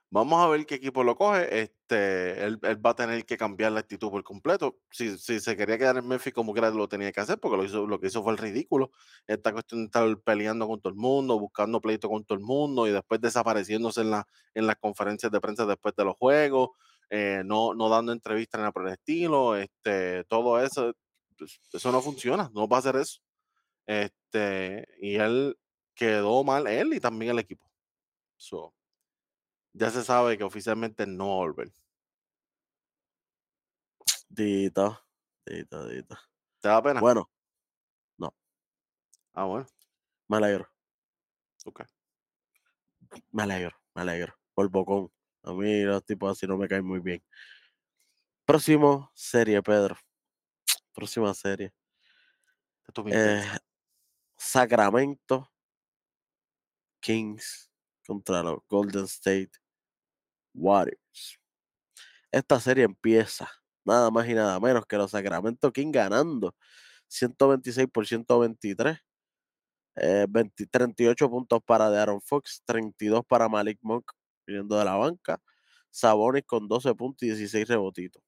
[0.09, 1.61] Vamos a ver qué equipo lo coge.
[1.63, 4.79] Este, él, él va a tener que cambiar la actitud por completo.
[4.89, 7.65] Si, si se quería quedar en Memphis como quiera lo tenía que hacer, porque lo,
[7.65, 8.91] hizo, lo que hizo fue el ridículo.
[9.27, 12.87] Esta cuestión de estar peleando con todo el mundo, buscando pleito con todo el mundo
[12.87, 16.69] y después desapareciéndose en, la, en las conferencias de prensa después de los juegos,
[17.09, 19.55] eh, no, no dando entrevistas ni nada por el estilo.
[19.55, 20.93] Este, todo eso,
[21.37, 23.19] pues, eso no funciona, no va a hacer eso.
[23.85, 25.57] Este, y él
[25.95, 27.69] quedó mal, él y también el equipo.
[28.35, 28.73] So,
[29.73, 31.71] ya se sabe que oficialmente no va a volver.
[34.29, 34.99] Dito.
[35.45, 36.99] ¿Te da pena?
[36.99, 37.29] Bueno,
[39.37, 39.67] Ah, bueno,
[40.27, 40.67] me alegro.
[41.63, 41.83] ok.
[43.31, 43.77] Me alegro.
[43.93, 44.33] Me alegro.
[44.55, 45.11] Por Bocón.
[45.47, 47.23] A mí los tipos así no me caen muy bien.
[48.45, 49.95] Próximo serie, Pedro.
[50.93, 51.71] Próxima serie.
[53.05, 53.43] Eh.
[54.38, 55.49] Sacramento
[56.99, 57.69] Kings
[58.05, 59.51] contra los Golden State
[60.53, 61.39] Warriors.
[62.31, 63.49] Esta serie empieza
[63.86, 66.53] nada más y nada menos que los Sacramento Kings ganando
[67.07, 68.99] 126 por 123.
[69.95, 74.12] Eh, 20 38 puntos para de Aaron Fox, 32 para Malik Monk
[74.47, 75.41] viniendo de la banca.
[75.91, 78.23] Sabonis con 12 puntos y 16 rebotitos.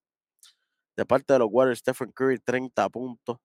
[0.96, 3.38] De parte de los Warriors, Stephen Curry 30 puntos,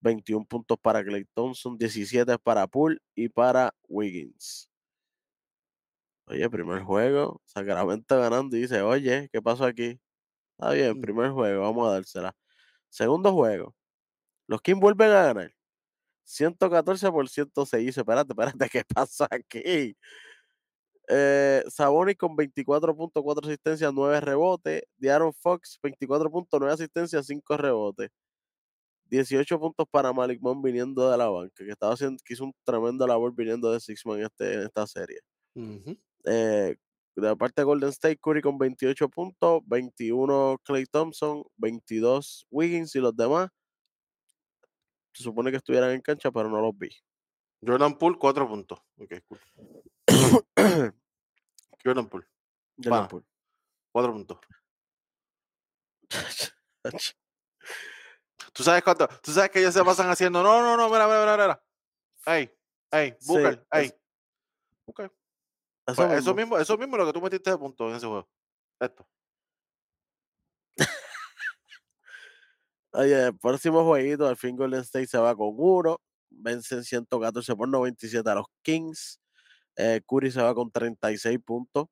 [0.00, 4.68] 21 puntos para Clay Thompson, 17 para Poole y para Wiggins.
[6.26, 10.00] Oye, primer juego, Sacramento ganando y dice, oye, ¿qué pasó aquí?
[10.58, 11.00] Está bien, Mm.
[11.00, 12.36] primer juego, vamos a dársela.
[12.90, 13.74] Segundo juego,
[14.48, 15.52] los Kings vuelven a ganar.
[16.24, 17.86] 114 por 106.
[17.86, 19.96] Dice, espérate, espérate, ¿qué pasó aquí?
[21.08, 24.82] Eh, Sabonis con 24.4 asistencias, 9 rebotes.
[25.02, 28.10] Aaron Fox, 24.9 asistencias, 5 rebotes.
[29.10, 32.54] 18 puntos para Malik Monk viniendo de la banca, que estaba haciendo, que hizo un
[32.64, 35.20] tremendo labor viniendo de Sixman en, este, en esta serie.
[35.54, 35.96] Ujú.
[36.24, 36.76] Eh,
[37.16, 42.94] de la parte de Golden State, Curry con 28 puntos, 21 Clay Thompson, 22 Wiggins
[42.96, 43.50] y los demás.
[45.12, 46.90] Se supone que estuvieran en cancha, pero no los vi.
[47.64, 48.78] Jordan Poole, 4 puntos.
[48.98, 49.38] Ok, cool.
[51.84, 52.26] Jordan Poole,
[52.82, 53.08] Jordan.
[53.08, 53.24] Poole.
[53.92, 54.38] 4 puntos.
[58.52, 59.08] ¿Tú sabes cuánto?
[59.22, 60.42] ¿Tú sabes que ellos se pasan haciendo?
[60.42, 61.64] No, no, no, mira, mira, mira, mira.
[62.26, 62.50] Ey,
[62.92, 63.86] ey, Sí, Booker, ey.
[63.86, 63.96] es-
[64.86, 65.00] Ok.
[65.86, 66.58] Eso Pues eso mismo.
[66.58, 68.28] eso mismo es lo que tú metiste de puntos en ese juego.
[68.80, 69.06] Esto.
[72.92, 76.00] Oye, el próximo jueguito, al fin Golden State se va con uno.
[76.30, 79.20] Vencen 114 por 97 a los Kings.
[79.76, 81.86] Eh, Curry se va con 36 puntos.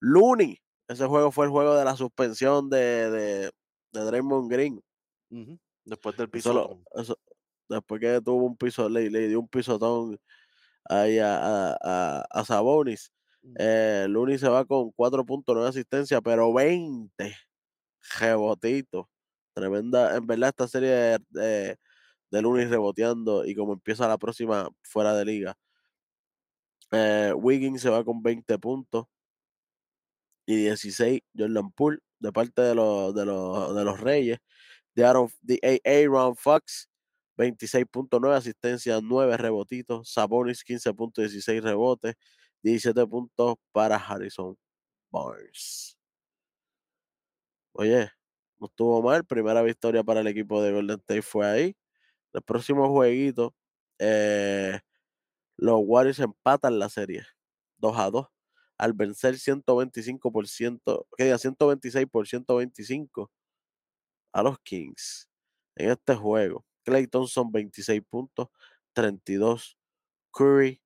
[0.00, 3.52] Looney, ese juego fue el juego de la suspensión de, de,
[3.92, 4.80] de Draymond Green.
[5.84, 6.52] Después del Eso piso.
[6.52, 7.18] lo, eso,
[7.68, 10.18] después que tuvo un piso, le, le dio un pisotón
[10.84, 11.38] ahí a,
[11.72, 13.12] a, a, a Sabonis.
[13.58, 17.34] Eh, Looney se va con 4.9 asistencia, pero 20
[18.20, 19.06] rebotitos.
[19.54, 21.76] Tremenda, en verdad, esta serie de, de,
[22.30, 25.54] de Looney reboteando y como empieza la próxima fuera de liga.
[26.92, 29.06] Eh, Wiggins se va con 20 puntos
[30.46, 34.38] y 16 Jordan Poole de parte de los, de los, de los Reyes.
[34.94, 36.88] De Aaron, de Aaron Fox,
[37.36, 40.10] 26.9 asistencia, 9 rebotitos.
[40.12, 42.14] Sabonis, 15.16 rebotes,
[42.62, 44.56] 17 puntos para Harrison
[45.10, 45.96] Barnes.
[47.72, 48.10] Oye,
[48.58, 49.24] no estuvo mal.
[49.24, 51.76] Primera victoria para el equipo de Golden State fue ahí.
[52.32, 53.54] El próximo jueguito,
[53.98, 54.80] eh,
[55.58, 57.26] los Warriors empatan la serie
[57.78, 58.26] 2 a 2
[58.78, 63.30] al vencer 125%, que diga 126 por 125
[64.32, 65.28] a los Kings
[65.76, 66.64] en este juego.
[66.84, 68.48] Clay Thompson 26 puntos,
[68.94, 69.76] 32
[70.32, 70.80] Curry,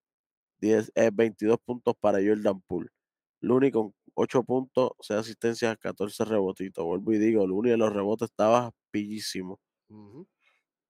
[0.61, 2.88] 10, eh, 22 puntos para Jordan Poole.
[3.40, 6.85] Looney con 8 puntos, 6 asistencias, 14 rebotitos.
[6.85, 9.61] Vuelvo y digo, Looney en los rebotes estaba pillísimo.
[9.88, 10.24] Uh.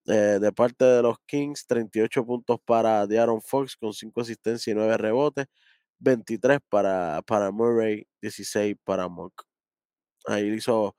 [0.06, 4.74] Eh, de parte de los Kings, 38 puntos para De'Aaron Fox con 5 asistencias y
[4.74, 5.46] 9 rebotes,
[6.00, 9.32] 23 para, para Murray, 16 para Monk.
[10.26, 10.96] Ahí hizo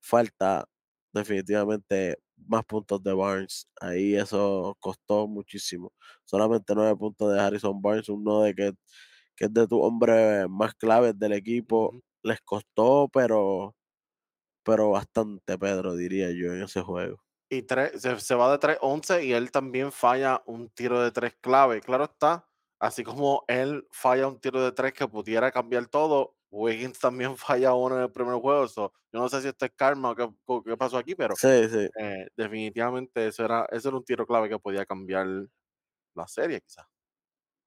[0.00, 0.66] falta
[1.12, 3.68] definitivamente más puntos de Barnes.
[3.80, 5.92] Ahí eso costó muchísimo.
[6.24, 8.72] Solamente 9 puntos de Harrison Barnes, uno de que,
[9.36, 11.92] que es de tu hombre más claves del equipo.
[12.22, 13.76] Les costó, pero,
[14.64, 19.24] pero bastante, Pedro, diría yo, en ese juego y tres, se, se, va de 3-11
[19.24, 21.80] y él también falla un tiro de tres clave.
[21.80, 26.98] Claro está, así como él falla un tiro de tres que pudiera cambiar todo, Wiggins
[26.98, 28.66] también falla uno en el primer juego.
[28.68, 30.28] So, yo no sé si esto es karma o qué,
[30.64, 31.88] qué pasó aquí, pero sí, sí.
[31.98, 35.26] Eh, definitivamente eso era, eso era un tiro clave que podía cambiar
[36.14, 36.86] la serie, quizás.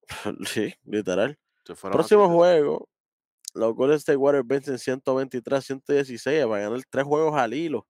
[0.45, 1.37] Sí, literal.
[1.91, 2.87] Próximo juego,
[3.53, 7.85] los Golden State Warriors vencen 123-116 para ganar tres juegos al hilo.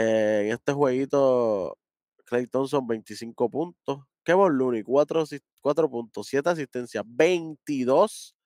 [0.00, 1.76] Eh, en este jueguito,
[2.24, 3.98] Clay Thompson 25 puntos.
[4.22, 5.24] Kevin Looney 4,
[5.60, 8.36] 4 puntos, 7 asistencias, 22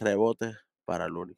[0.00, 1.36] rebotes para Looney.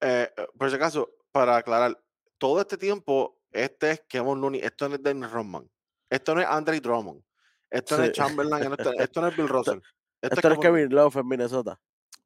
[0.00, 2.00] Eh, por si acaso, para aclarar,
[2.38, 5.68] todo este tiempo, este es Kevin Looney, esto no es Dennis Rodman,
[6.08, 7.22] esto no es Andre Drummond,
[7.70, 8.00] esto Sí.
[8.00, 9.80] no es Chamberlain, esto, esto no es Bill Russell.
[10.22, 11.80] Esto, Esto es Kevin Love en Minnesota.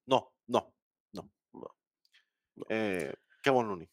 [0.07, 0.73] No, no,
[1.13, 1.31] No.
[2.69, 3.89] eh, Kevin Looney.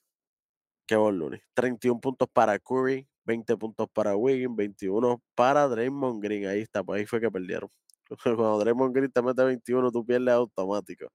[0.86, 1.42] Kevin Looney.
[1.54, 6.48] 31 puntos para Curry, 20 puntos para Wiggins, 21 para Draymond Green.
[6.48, 7.70] Ahí está, pues ahí fue que perdieron.
[8.24, 11.12] Cuando Draymond Green te mete 21, tú pierdes automático.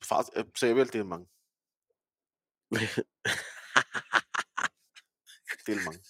[0.00, 1.28] Fácil, eh, se vio el Tillman.
[5.64, 6.00] Tillman.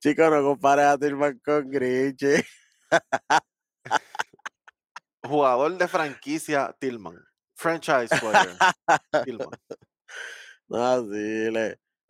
[0.00, 2.44] Chicos, no compares a Tillman con Green, che.
[5.22, 7.22] Jugador de franquicia, Tillman.
[7.54, 8.56] Franchise player,
[9.24, 9.50] Tillman.
[10.70, 11.48] No, sí.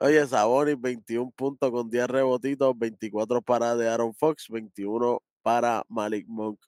[0.01, 6.27] Oye, Sabonis, 21 puntos con 10 rebotitos, 24 para de Aaron Fox, 21 para Malik
[6.29, 6.61] Monk.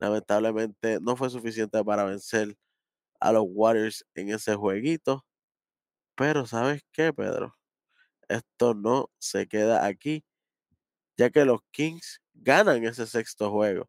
[0.00, 2.56] Lamentablemente no fue suficiente para vencer
[3.20, 5.24] a los Warriors en ese jueguito.
[6.16, 7.56] Pero ¿sabes qué, Pedro?
[8.28, 10.24] Esto no se queda aquí,
[11.18, 13.88] ya que los Kings ganan ese sexto juego.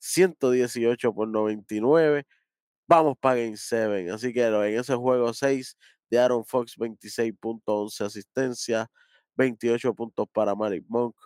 [0.00, 2.26] 118 por 99.
[2.88, 4.10] Vamos para Game 7.
[4.12, 5.76] Así que en ese juego 6
[6.10, 8.86] de Aaron Fox, 26 puntos, 11 asistencias,
[9.36, 11.16] 28 puntos para Malik Monk,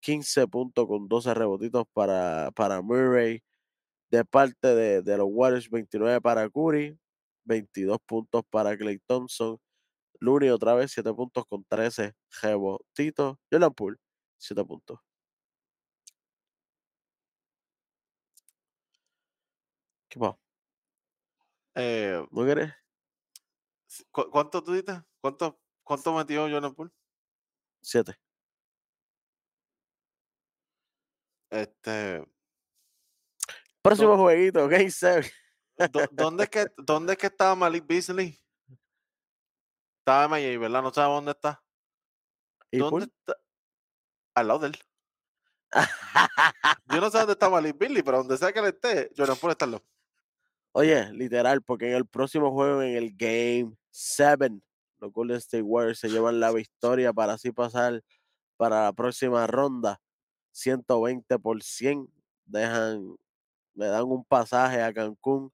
[0.00, 3.42] 15 puntos con 12 rebotitos para, para Murray.
[4.10, 6.98] De parte de, de los Warriors, 29 para Curry,
[7.44, 9.58] 22 puntos para Clay Thompson.
[10.20, 13.36] Looney otra vez, 7 puntos con 13 rebotitos.
[13.50, 13.98] Jordan Poole,
[14.38, 15.00] 7 puntos.
[20.08, 20.38] ¿Qué pasa?
[21.74, 22.79] Eh, ¿No querés?
[24.10, 24.98] ¿Cu ¿Cuánto tú dices?
[25.20, 26.90] ¿Cuánto, cuánto metió Jordan Poole?
[27.82, 28.18] 7.
[31.50, 32.24] Este,
[33.82, 35.30] Próximo ¿Dó- jueguito, Game 7.
[35.90, 38.38] ¿dó- ¿dónde, es que, ¿Dónde es que estaba Malik Beasley?
[40.00, 40.82] Estaba en Miami, ¿verdad?
[40.82, 41.62] No sabemos dónde está.
[42.70, 43.04] ¿Y ¿Dónde Poole?
[43.06, 43.36] está?
[44.34, 44.78] Al lado de él.
[46.86, 49.52] Yo no sé dónde está Malik Beasley, pero donde sea que él esté, Jordan Poole
[49.52, 49.84] está al lado.
[50.72, 54.60] Oye, literal, porque en el próximo juego, en el Game 7,
[55.00, 58.02] los Golden State Warriors se llevan la victoria para así pasar
[58.56, 60.00] para la próxima ronda.
[60.52, 62.08] 120 por 100.
[62.46, 63.16] Dejan,
[63.74, 65.52] le dan un pasaje a Cancún,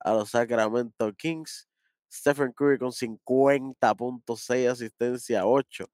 [0.00, 1.68] a los Sacramento Kings.
[2.12, 5.86] Stephen Curry con 50.6 asistencia, 8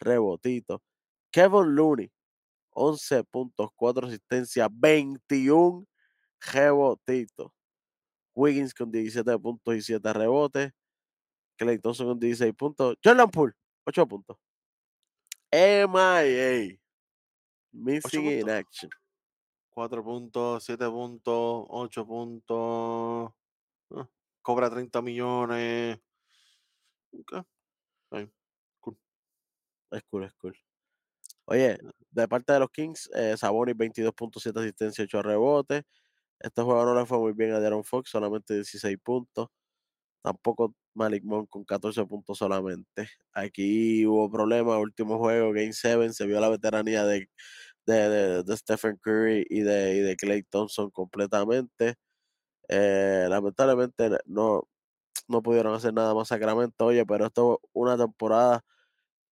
[0.00, 0.80] rebotitos.
[1.30, 2.10] Kevin Looney,
[2.70, 5.86] 11 puntos, 4 asistencias, 21
[6.52, 7.55] rebotitos.
[8.36, 10.70] Wiggins con 17 puntos y 7 rebotes.
[11.56, 12.96] Clay Thompson con 16 puntos.
[13.02, 13.54] Jordan Poole,
[13.86, 14.36] 8 puntos.
[15.50, 16.78] MIA.
[17.72, 18.90] Missing in action.
[19.70, 23.32] 4 puntos, 7 puntos, 8 puntos.
[23.90, 24.08] ah,
[24.42, 25.98] cobra 30 millones.
[27.12, 27.46] Ok,
[28.10, 28.30] ahí,
[28.80, 28.98] cool.
[29.90, 30.56] Es cool, es cool.
[31.46, 31.78] Oye,
[32.10, 35.84] de parte de los Kings, eh, Sabonis 22.7 asistencia, 8 rebotes.
[36.40, 39.48] Este juego no le fue muy bien a Darren Fox, solamente 16 puntos.
[40.22, 43.08] Tampoco Malik Monk con 14 puntos solamente.
[43.32, 47.28] Aquí hubo problemas, último juego, Game 7, se vio la veteranía de,
[47.86, 51.96] de, Stephen Curry y de, y de Clay Thompson completamente.
[52.68, 54.68] Eh, lamentablemente no,
[55.28, 58.64] no pudieron hacer nada más Sacramento, oye, pero esto es una temporada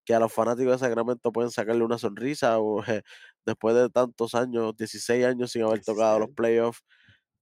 [0.05, 2.83] que a los fanáticos de Sacramento pueden sacarle una sonrisa o,
[3.45, 6.35] después de tantos años, 16 años sin haber tocado los 16.
[6.35, 6.81] playoffs,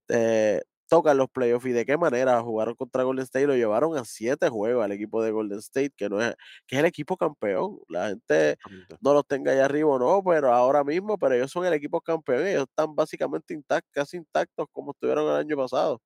[0.10, 4.06] eh, tocan los playoffs y de qué manera jugaron contra Golden State, lo llevaron a
[4.06, 6.36] siete juegos al equipo de Golden State, que no es,
[6.68, 7.80] que es el equipo campeón.
[7.90, 8.58] La gente
[9.02, 12.02] no los tenga allá arriba, o no, pero ahora mismo, pero ellos son el equipo
[12.02, 16.02] campeón, ellos están básicamente intactos, casi intactos como estuvieron el año pasado.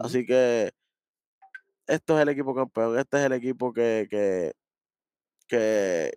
[0.00, 0.72] Así que
[1.86, 4.52] esto es el equipo campeón, este es el equipo que, que,
[5.48, 6.14] que,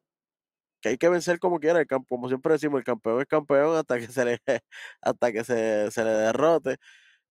[0.81, 3.77] que hay que vencer como quiera, el campo, como siempre decimos, el campeón es campeón
[3.77, 4.39] hasta que se le,
[5.01, 6.77] hasta que se, se le derrote.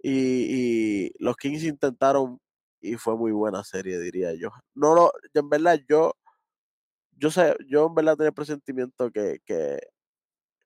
[0.02, 2.40] Y, y los Kings intentaron
[2.80, 4.50] y fue muy buena serie, diría yo.
[4.74, 6.14] No lo, en verdad, yo,
[7.12, 9.78] yo sé, yo en verdad tenía el presentimiento que, que,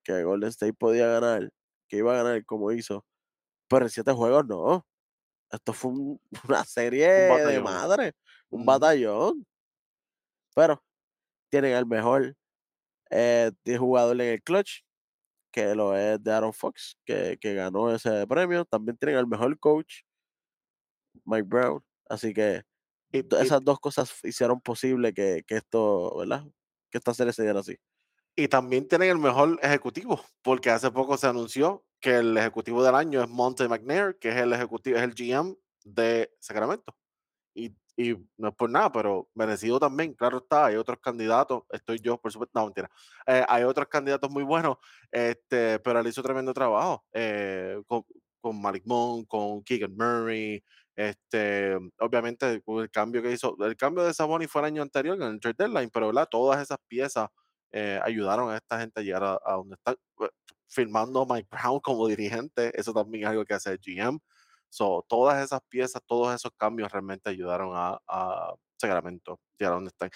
[0.05, 1.51] que Golden State podía ganar,
[1.89, 3.07] que iba a ganar como hizo,
[3.69, 4.87] pero en siete juegos no.
[5.53, 8.13] Esto fue un- una serie Un de madre,
[8.51, 9.47] un batallón.
[10.55, 10.83] Pero
[11.51, 12.37] tienen al mejor
[13.11, 14.83] eh, jugador en el clutch,
[15.53, 18.65] que lo es de Aaron Fox, que, que ganó ese premio.
[18.67, 20.03] También tienen al mejor coach,
[21.25, 21.83] Mike Brown.
[22.09, 22.63] Así que
[23.13, 26.45] Y, do- y- esas dos cosas fueron posible que, que esto, ¿verdad?
[26.91, 27.77] Que esta serie se diera así.
[28.37, 32.95] y también tienen el mejor ejecutivo, porque hace poco se anunció que el ejecutivo del
[32.95, 36.97] año es Monte McNair, que es el ejecutivo, es el GM de Sacramento.
[37.55, 41.99] Y, y no es por nada, pero merecido también, claro está, hay otros candidatos, estoy
[42.01, 42.91] yo, por supuesto, no, mentira,
[43.27, 44.79] eh, hay otros candidatos muy buenos,
[45.11, 48.05] este, pero él hizo tremendo trabajo eh, con,
[48.41, 50.63] con Malik Monk, con Keegan Murray,
[50.97, 55.23] este, obviamente el cambio que hizo, el cambio de Sabonis fue el año anterior en
[55.23, 56.29] el trade deadline, pero ¿verdad?
[56.31, 57.29] todas esas piezas
[57.73, 60.29] eh, ayudaron a esta gente a llegar a, a donde está, eh,
[60.69, 64.19] firmando Mike Brown como dirigente, eso también es algo que hace el GM.
[64.71, 69.89] So, todas esas piezas, todos esos cambios realmente ayudaron a, a Sacramento llegar a donde
[69.89, 70.11] están.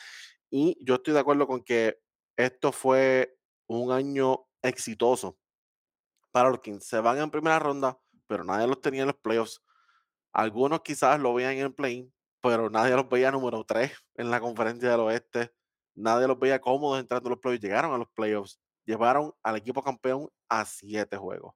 [0.51, 1.99] Y yo estoy de acuerdo con que
[2.37, 3.37] esto fue
[3.67, 5.37] un año exitoso
[6.33, 6.87] para los Kings.
[6.87, 9.63] Se van en primera ronda, pero nadie los tenía en los playoffs.
[10.33, 14.41] Algunos quizás lo veían en el play, pero nadie los veía número 3 en la
[14.41, 15.53] conferencia del oeste.
[15.95, 17.63] Nadie los veía cómodos entrando a los playoffs.
[17.63, 18.61] Llegaron a los playoffs.
[18.85, 21.55] Llevaron al equipo campeón a siete juegos.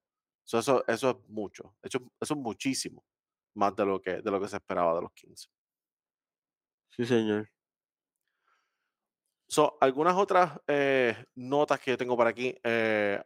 [0.49, 1.77] So, eso, eso es mucho.
[1.83, 3.05] Eso, eso es muchísimo
[3.55, 5.51] más de lo, que, de lo que se esperaba de los Kings.
[6.89, 7.51] Sí, señor.
[9.47, 12.55] So, algunas otras eh, notas que yo tengo por aquí.
[12.63, 13.23] eh,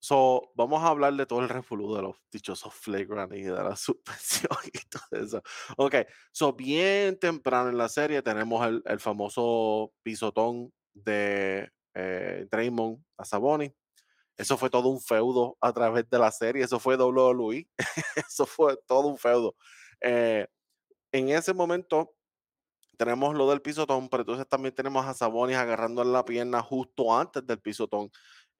[0.00, 3.76] so, vamos a hablar de todo el revolú de los dichosos flagrant y de la
[3.76, 5.42] suspensión y todo eso.
[5.76, 5.94] Ok,
[6.32, 13.24] so bien temprano en la serie tenemos el, el famoso pisotón de eh, Draymond a
[13.24, 13.72] Sabonis.
[14.36, 16.64] Eso fue todo un feudo a través de la serie.
[16.64, 17.68] Eso fue WWE.
[18.28, 19.54] eso fue todo un feudo.
[20.00, 20.46] Eh,
[21.12, 22.14] en ese momento
[22.98, 27.46] tenemos lo del pisotón, pero entonces también tenemos a Sabonis agarrando la pierna justo antes
[27.46, 28.10] del pisotón.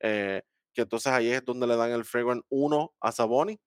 [0.01, 0.43] eh,
[0.74, 3.59] que entonces ahí es donde le dan el fragrant 1 a Sabonis.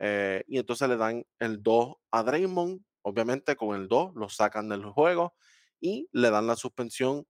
[0.00, 2.82] eh, y entonces le dan el 2 a Draymond.
[3.02, 5.34] Obviamente con el 2 lo sacan del juego
[5.80, 7.26] y le dan la suspensión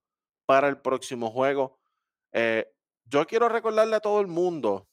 [0.46, 1.80] para el próximo juego.
[2.32, 2.66] Eh,
[3.04, 4.88] yo quiero recordarle a todo el mundo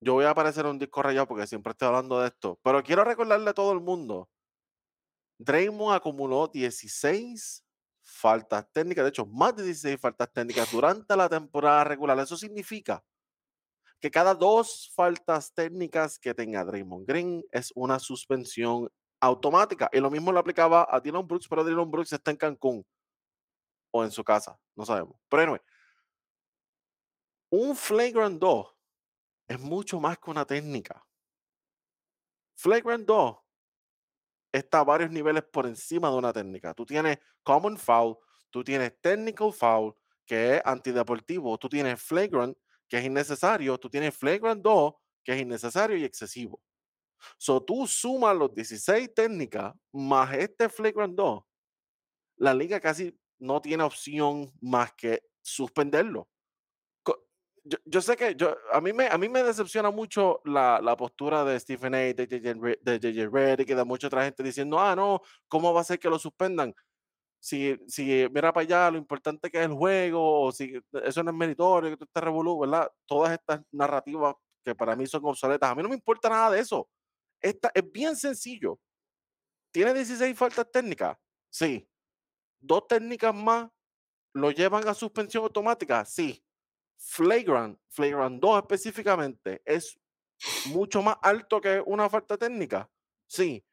[0.00, 2.82] yo voy a aparecer en un disco rayado porque siempre estoy hablando de esto, pero
[2.82, 4.28] quiero recordarle a todo el mundo,
[5.38, 7.64] Draymond acumuló 16
[8.02, 12.18] faltas técnicas, de hecho, más de 16 faltas técnicas durante la temporada regular.
[12.20, 13.02] Eso significa
[14.00, 18.88] que cada dos faltas técnicas que tenga Draymond Green es una suspensión
[19.20, 19.90] automática.
[19.92, 22.86] Y lo mismo lo aplicaba a Dylan Brooks, pero Dylan Brooks está en Cancún
[23.90, 25.16] o en su casa, no sabemos.
[25.28, 25.60] Pero anyway,
[27.50, 28.66] un flagrant 2
[29.48, 31.06] es mucho más que una técnica.
[32.54, 33.36] Flagrant 2
[34.52, 36.74] está a varios niveles por encima de una técnica.
[36.74, 38.16] Tú tienes common foul,
[38.50, 39.94] tú tienes technical foul,
[40.24, 42.56] que es antideportivo, tú tienes flagrant,
[42.88, 46.60] que es innecesario, tú tienes flagrant 2, que es innecesario y excesivo.
[47.38, 51.42] So, tú sumas los 16 técnicas más este flagrant 2,
[52.36, 56.28] la liga casi no tiene opción más que suspenderlo.
[57.84, 61.44] Yo, sé que yo, a, mí me, a mí me decepciona mucho la, la postura
[61.44, 64.94] de Stephen A, de JJ, de JJ Reddick y de mucha otra gente diciendo, ah,
[64.94, 66.72] no, ¿cómo va a ser que lo suspendan?
[67.40, 71.30] Si, si mira para allá, lo importante que es el juego, o si eso no
[71.32, 72.88] es meritorio, que tú estás revolú, ¿verdad?
[73.04, 76.60] Todas estas narrativas que para mí son obsoletas, a mí no me importa nada de
[76.60, 76.88] eso.
[77.40, 78.78] Esta, es bien sencillo.
[79.72, 81.18] ¿Tiene 16 faltas técnicas?
[81.50, 81.88] Sí.
[82.60, 83.68] ¿Dos técnicas más
[84.34, 86.04] lo llevan a suspensión automática?
[86.04, 86.45] Sí
[86.96, 89.98] flagrant, flagrant 2 específicamente, es
[90.66, 92.90] mucho más alto que una falta técnica.
[93.26, 93.64] Sí.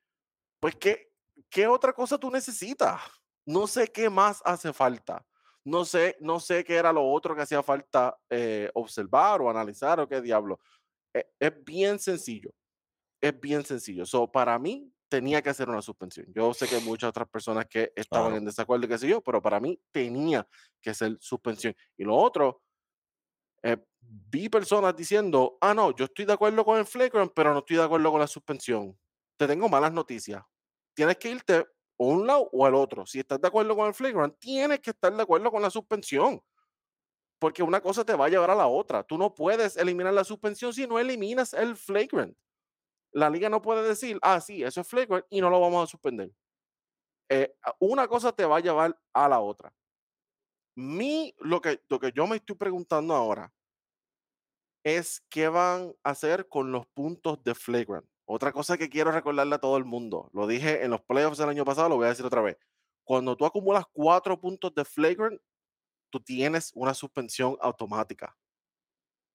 [0.59, 1.11] Pues, ¿qué,
[1.49, 3.01] qué otra cosa tú necesitas?
[3.45, 5.25] No sé qué más hace falta.
[5.65, 9.99] No sé, no sé qué era lo otro que hacía falta eh, observar o analizar
[9.99, 10.59] o qué diablo.
[11.13, 12.53] E, es, bien sencillo.
[13.21, 14.05] Es bien sencillo.
[14.05, 16.25] So, para mí tenía que hacer una suspensión.
[16.33, 19.41] Yo sé que hay muchas otras personas que estaban en desacuerdo, qué sé yo, pero
[19.41, 20.45] para mí tenía
[20.81, 21.75] que ser suspensión.
[21.95, 22.61] Y lo otro,
[23.63, 27.59] eh, vi personas diciendo, ah, no, yo estoy de acuerdo con el flagrant, pero no
[27.59, 28.97] estoy de acuerdo con la suspensión.
[29.37, 30.43] Te tengo malas noticias.
[30.93, 31.65] Tienes que irte a
[31.97, 33.05] un lado o al otro.
[33.05, 36.41] Si estás de acuerdo con el flagrant, tienes que estar de acuerdo con la suspensión.
[37.39, 39.03] Porque una cosa te va a llevar a la otra.
[39.03, 42.35] Tú no puedes eliminar la suspensión si no eliminas el flagrant.
[43.11, 45.87] La liga no puede decir, ah, sí, eso es flagrant y no lo vamos a
[45.91, 46.31] suspender.
[47.29, 49.73] Eh, una cosa te va a llevar a la otra
[50.75, 53.53] mi, lo que, lo que yo me estoy preguntando ahora
[54.83, 58.05] es qué van a hacer con los puntos de flagrant.
[58.25, 61.49] Otra cosa que quiero recordarle a todo el mundo, lo dije en los playoffs del
[61.49, 62.57] año pasado, lo voy a decir otra vez.
[63.03, 65.41] Cuando tú acumulas cuatro puntos de flagrant,
[66.09, 68.37] tú tienes una suspensión automática.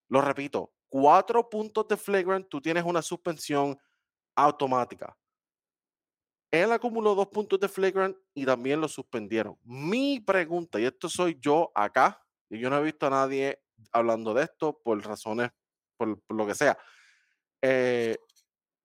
[0.09, 3.79] Lo repito, cuatro puntos de flagrant, tú tienes una suspensión
[4.35, 5.17] automática.
[6.51, 9.59] Él acumuló dos puntos de flagrant y también lo suspendieron.
[9.65, 14.33] Mi pregunta, y esto soy yo acá, y yo no he visto a nadie hablando
[14.33, 15.51] de esto por razones,
[15.99, 16.79] por, lo que sea.
[17.63, 18.17] Eh,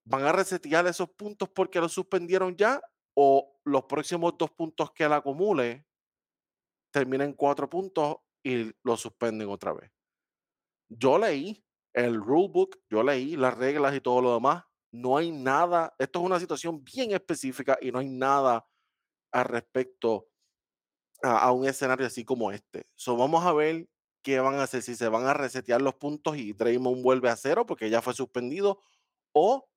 [0.05, 2.81] ¿Van a resetear esos puntos porque lo suspendieron ya?
[3.15, 5.85] ¿O los próximos dos puntos que él acumule
[6.91, 9.89] terminan cuatro puntos y lo suspenden otra vez?
[10.89, 15.95] Yo leí el rulebook, yo leí las reglas y todo lo demás no hay nada,
[15.97, 18.67] esto es una situación bien específica y no hay nada
[19.31, 20.27] al respecto
[21.23, 22.85] a, un escenario así como este.
[22.93, 23.89] So, vamos a ver
[24.21, 27.35] qué van a hacer, si se van a resetear los puntos y Draymond vuelve a
[27.35, 28.81] cero porque ya fue suspendido
[29.33, 29.67] o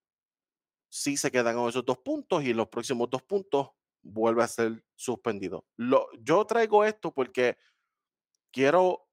[0.91, 3.71] si se quedan esos dos puntos y los próximos dos puntos
[4.03, 5.64] vuelve a ser suspendido.
[5.77, 7.57] Lo, yo traigo esto porque
[8.53, 9.09] quiero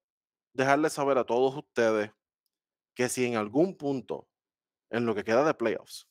[0.51, 2.11] dejarles saber a todos ustedes
[2.93, 4.27] que si en algún punto
[4.93, 6.07] en lo que queda de playoffs,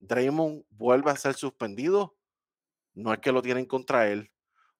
[0.00, 2.16] Draymond vuelve a ser suspendido,
[2.94, 4.32] no es que lo tienen contra él,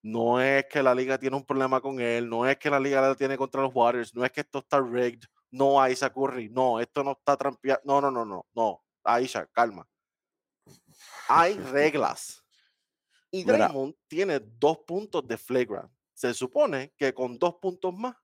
[0.03, 3.07] no es que la liga tiene un problema con él, no es que la liga
[3.07, 6.81] lo tiene contra los Warriors, no es que esto está rigged, no, Aisha Curry, no,
[6.81, 9.87] esto no está trampeado, no, no, no, no, no, Aisha, calma.
[11.29, 12.43] Hay reglas.
[13.31, 15.91] Y Draymond tiene dos puntos de flagrant.
[16.13, 18.15] Se supone que con dos puntos más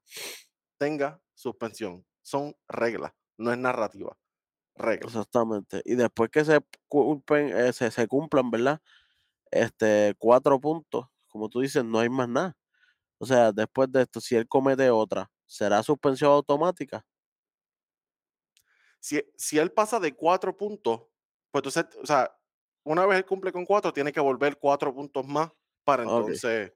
[0.79, 2.05] tenga suspensión.
[2.23, 4.17] Son reglas, no es narrativa.
[4.79, 5.83] Exactamente.
[5.85, 8.81] Y después que se, cumplen, eh, se, cumplan, ¿verdad?
[9.51, 12.57] Este, cuatro puntos, como tú dices, no hay más nada.
[13.19, 17.05] O sea, después de esto, si él comete otra, ¿será suspensión automática?
[19.01, 21.03] Si, si él pasa de cuatro puntos,
[21.51, 22.33] pues entonces, o sea,
[22.85, 25.51] una vez él cumple con cuatro, tiene que volver cuatro puntos más
[25.85, 26.73] para entonces.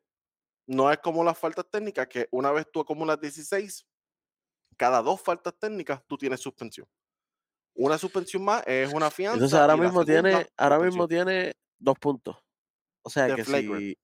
[0.67, 3.87] No es como las faltas técnicas, que una vez tú acumulas 16,
[4.77, 6.87] cada dos faltas técnicas tú tienes suspensión.
[7.75, 9.37] Una suspensión más es una fianza.
[9.37, 12.37] Entonces ahora mismo tiene, ahora mismo tiene dos puntos.
[13.03, 13.97] O sea que si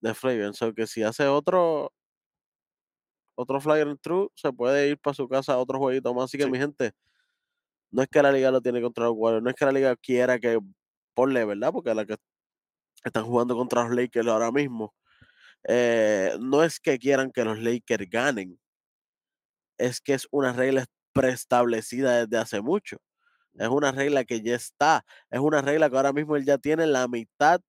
[0.00, 1.92] de flagrant, so que si hace otro
[3.34, 6.24] otro flagrant true, se puede ir para su casa a otro jueguito más.
[6.24, 6.92] Así que mi gente,
[7.90, 9.96] no es que la liga lo tiene contra los Warriors, no es que la liga
[9.96, 10.58] quiera que
[11.14, 11.72] ponle, ¿verdad?
[11.72, 12.16] Porque la que
[13.04, 14.94] están jugando contra los Lakers ahora mismo.
[15.68, 18.58] Eh, no es que quieran que los Lakers ganen,
[19.78, 22.98] es que es una regla preestablecida desde hace mucho.
[23.54, 25.04] Es una regla que ya está.
[25.30, 27.60] Es una regla que ahora mismo él ya tiene la mitad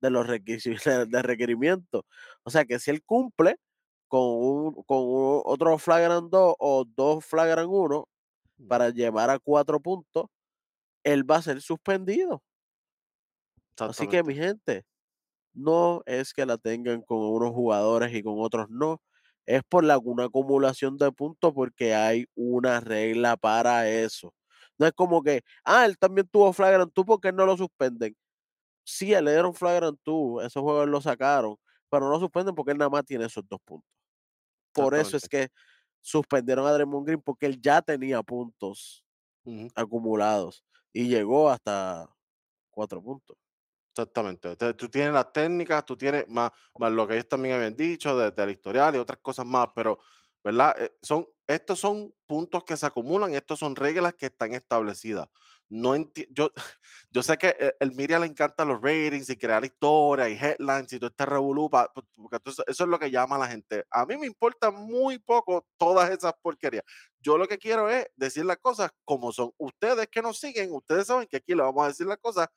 [0.00, 0.26] de los
[1.08, 2.02] de requerimientos.
[2.44, 3.56] O sea que si él cumple
[4.08, 4.98] con, un, con
[5.44, 8.04] otro flagrant 2 o dos flagrant 1
[8.58, 8.68] mm.
[8.68, 10.26] para llevar a cuatro puntos,
[11.04, 12.42] él va a ser suspendido.
[13.78, 14.84] Así que mi gente,
[15.54, 19.00] no es que la tengan con unos jugadores y con otros no.
[19.46, 24.32] es por la una acumulación de puntos, porque hay una regla para eso.
[24.82, 28.16] No es como que, ah, él también tuvo flagrant 2, ¿por qué no lo suspenden?
[28.84, 31.56] Sí, él le dieron flagrant 2, esos juegos lo sacaron,
[31.90, 33.88] pero no lo suspenden porque él nada más tiene esos 2 puntos.
[34.72, 35.48] Por eso es que
[36.00, 39.04] suspendieron a Draymond Green, porque él ya tenía puntos
[39.44, 39.72] Ujú.
[39.74, 42.08] acumulados y llegó hasta
[42.70, 43.36] 4 puntos.
[43.94, 44.50] Exactamente.
[44.52, 48.16] Entonces, tú tienes las técnicas, tú tienes más, más lo que ellos también habían dicho
[48.16, 49.98] de, del historial y otras cosas más, pero,
[50.42, 50.74] ¿verdad?
[50.80, 55.28] Eh, son, estos son puntos que se acumulan, estos son reglas que están establecidas.
[55.68, 55.94] No
[56.30, 56.50] yo,
[57.10, 60.92] yo sé que e- el media le encantan los ratings y crear historias y headlines
[60.92, 63.84] y todo este revolú, pa- porque eso es lo que llama a la gente.
[63.90, 66.84] A mí me importa muy poco todas esas porquerías.
[67.20, 69.52] Yo lo que quiero es decir las cosas como son.
[69.58, 72.48] Ustedes que nos siguen, ustedes saben que aquí le vamos a decir las cosas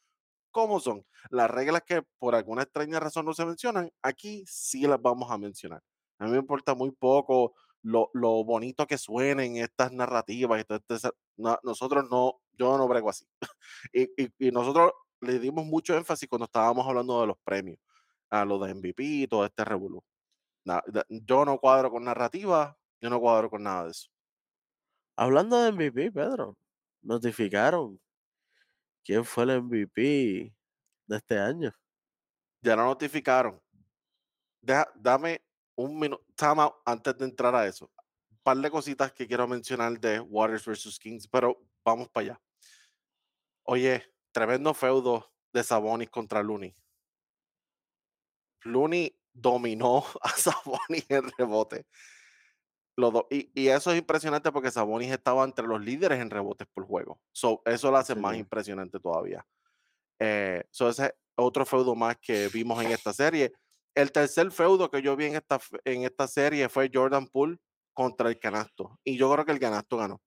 [0.51, 1.05] cómo son.
[1.29, 5.37] Las reglas que por alguna extraña razón no se mencionan, aquí sí las vamos a
[5.37, 5.81] mencionar.
[6.19, 7.53] A mí me importa muy poco
[7.85, 10.65] lo, lo bonito que suenen estas narrativas.
[10.99, 13.25] sa- no- nosotros no, yo no brego así.
[13.93, 17.79] Y, y- y nosotros le dimos mucho énfasis cuando estábamos hablando de los premios,
[18.29, 20.03] a lo de MVP y todo este revolú.
[21.09, 24.09] Yo no cuadro con narrativa, yo no cuadro con nada de eso.
[25.15, 26.57] Hablando de MVP, Pedro,
[27.03, 28.01] notificaron
[29.03, 30.53] quién fue el MVP
[31.07, 31.71] de este año.
[32.61, 33.61] Ya lo notificaron.
[34.61, 35.41] Deja- dame
[35.75, 36.23] un minuto,
[36.85, 37.91] antes de entrar a eso.
[38.43, 42.41] par de cositas que quiero mencionar de Warriors versus Kings, pero vamos para allá.
[43.63, 46.75] Oye, tremendo feudo de Sabonis contra Looney.
[48.63, 51.85] Looney dominó a Sabonis en rebote.
[52.97, 56.67] Los dos- y, y eso es impresionante porque Sabonis estaba entre los líderes en rebotes
[56.73, 57.19] por juego.
[57.31, 59.45] So, eso lo hace más impresionante todavía.
[60.19, 63.51] Eh, so ese es otro feudo más que vimos en esta serie.
[63.95, 67.57] El tercer feudo que yo vi en esta, en esta serie fue Jordan Poole
[67.93, 68.99] contra el canasto.
[69.03, 70.21] Y yo creo que el canasto ganó.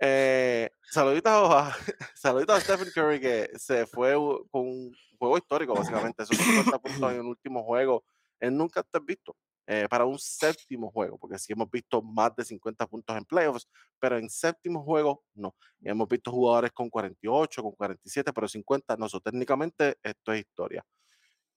[0.00, 1.76] Eh, saluditos, a,
[2.16, 4.14] saluditos a Stephen Curry que se fue
[4.50, 6.24] con un juego histórico, básicamente.
[6.24, 8.04] Esos 50 puntos en el último juego.
[8.40, 9.36] Él nunca te visto
[9.66, 13.68] eh, para un séptimo juego, porque sí hemos visto más de 50 puntos en playoffs,
[14.00, 15.54] pero en séptimo juego no.
[15.78, 19.08] Y hemos visto jugadores con 48, con 47, pero 50 no.
[19.08, 20.84] So, técnicamente esto es historia.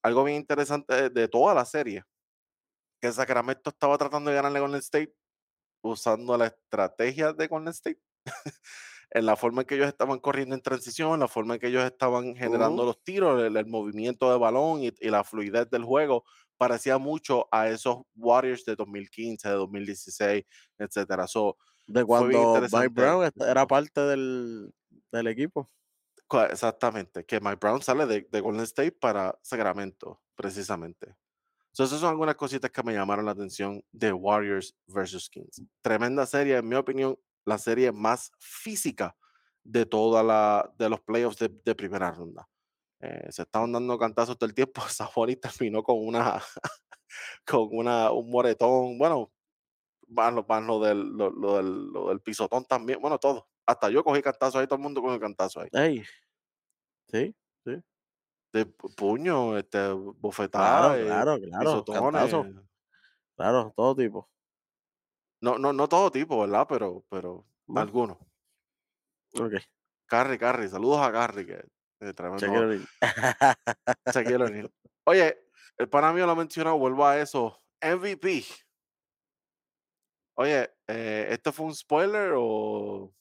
[0.04, 2.04] Algo bien interesante de, de toda la serie,
[3.02, 5.16] que Sacramento estaba tratando de ganarle con el State
[5.84, 8.02] usando la estrategia de Golden State
[9.12, 11.84] en la forma en que ellos estaban corriendo en transición, la forma en que ellos
[11.86, 12.88] estaban generando Ujú.
[12.88, 16.26] los tiros, el, el movimiento de balón y, y la fluidez del juego,
[16.58, 20.46] parecía mucho a esos Warriors de 2015, de 2016,
[20.80, 21.28] etcétera.
[21.28, 24.72] So, De cuando Mike Brown era parte del,
[25.12, 25.70] del equipo.
[26.50, 31.16] Exactamente, que Mike Brown sale de, de Golden State para Sacramento, precisamente.
[31.72, 35.62] So, esas son algunas cositas que me llamaron la atención de Warriors versus Kings.
[35.82, 39.16] Tremenda serie, en mi opinión, la serie más física
[39.64, 42.48] de toda la de los playoffs de, de primera ronda.
[43.00, 44.82] Eh, se estaban dando cantazos todo el tiempo.
[44.88, 46.42] Sabonis terminó con una
[47.46, 48.98] con una un moretón.
[48.98, 49.32] Bueno,
[50.08, 53.02] más lo, más lo del, lo, lo del, lo del pisotón también.
[53.02, 53.48] Bueno, todo.
[53.66, 55.70] Hasta yo cogí cantazo ahí, todo el mundo el cantazo ahí.
[55.72, 56.04] Ey,
[57.08, 57.36] sí,
[57.66, 57.82] sí.
[58.52, 61.84] De pu- puño, este, Claro, bofetada, eh, claro, claro.
[63.36, 64.30] Claro, todo tipo.
[65.42, 66.68] No, no, no todo tipo, ¿verdad?
[66.70, 67.82] Pero, pero ¿no?
[67.82, 68.18] algunos.
[69.34, 69.54] Ok,
[70.06, 71.66] Carry, Carry, saludos a Carry, que
[72.02, 72.38] eh, tremendo.
[75.06, 75.38] Oye,
[75.78, 77.60] el pana mío lo mencionó, vuelvo a eso.
[77.82, 78.46] MVP.
[80.36, 83.14] Oye, eh, ¿esto fue un spoiler o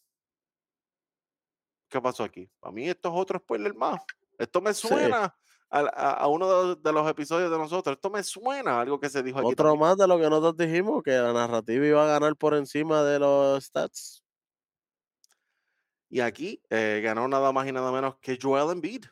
[1.93, 2.51] qué pasó aquí?
[2.62, 4.01] A mí esto es otro spoiler más.
[4.38, 5.36] Esto me Sí, suena
[5.70, 7.95] a, a- a uno de los, de los episodios de nosotros.
[7.97, 9.80] Esto me suena a algo que se dijo aquí otro también.
[9.80, 13.18] más de lo que nosotros dijimos, que la narrativa iba a ganar por encima de
[13.20, 14.24] los stats.
[16.09, 19.05] Y aquí eh, ganó nada más y nada menos que Joel Embiid.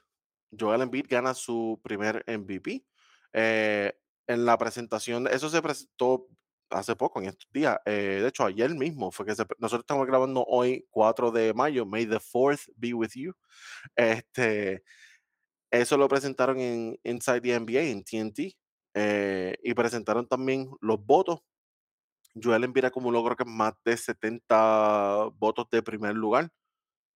[0.58, 2.84] Joel Embiid gana su primer MVP.
[3.32, 6.26] Eh, en la presentación, eso se presentó
[6.70, 7.78] hace poco, en estos días.
[7.86, 11.86] eh, de hecho, ayer mismo fue que se nosotros estamos grabando hoy, 4 de mayo.
[11.86, 13.32] May the 4th be with you.
[13.96, 14.82] Este,
[15.70, 18.56] eso lo presentaron en Inside the NBA, en TNT.
[18.94, 21.40] eh, y presentaron también los votos.
[22.42, 26.50] Joel Embiid acumuló creo que más de 70 votos de primer lugar.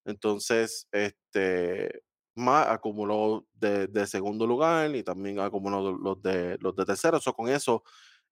[0.06, 2.02] Entonces, este,
[2.36, 7.20] más acumuló de, de segundo lugar y también acumuló los de, los de tercero.
[7.20, 7.84] So, con eso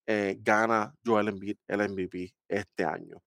[0.07, 3.23] eh, gana Joel Embiid el MVP este año.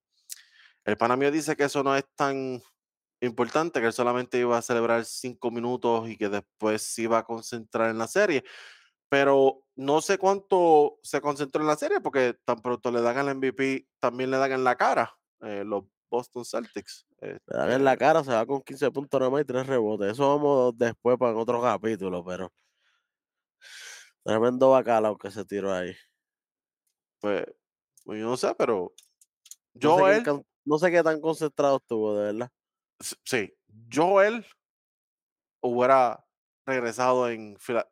[0.84, 2.62] El pana mío dice que eso no es tan
[3.20, 7.24] importante, que él solamente iba a celebrar cinco minutos y que después se iba a
[7.24, 8.44] concentrar en la serie.
[9.08, 13.36] pero no sé cuánto se concentró en la serie, porque tan pronto le dan al
[13.36, 17.06] MVP, también le dan en la cara, eh, los Boston Celtics.
[17.20, 19.66] Le dan en la Este, cara, se va con 15 puntos nada más y 3
[19.66, 20.12] rebotes.
[20.12, 22.52] Eso vamos después para otro capítulo, pero
[24.24, 25.94] tremendo bacalao que se tiró ahí.
[27.20, 27.46] Pues,
[28.04, 28.92] pues yo no sé, pero
[29.74, 32.50] No sé, Joel, can- no sé qué tan concentrado estuvo, de verdad.
[33.24, 33.52] sí,
[33.92, 34.44] Joel
[35.60, 36.24] hubiera
[36.64, 37.88] regresado en Fila-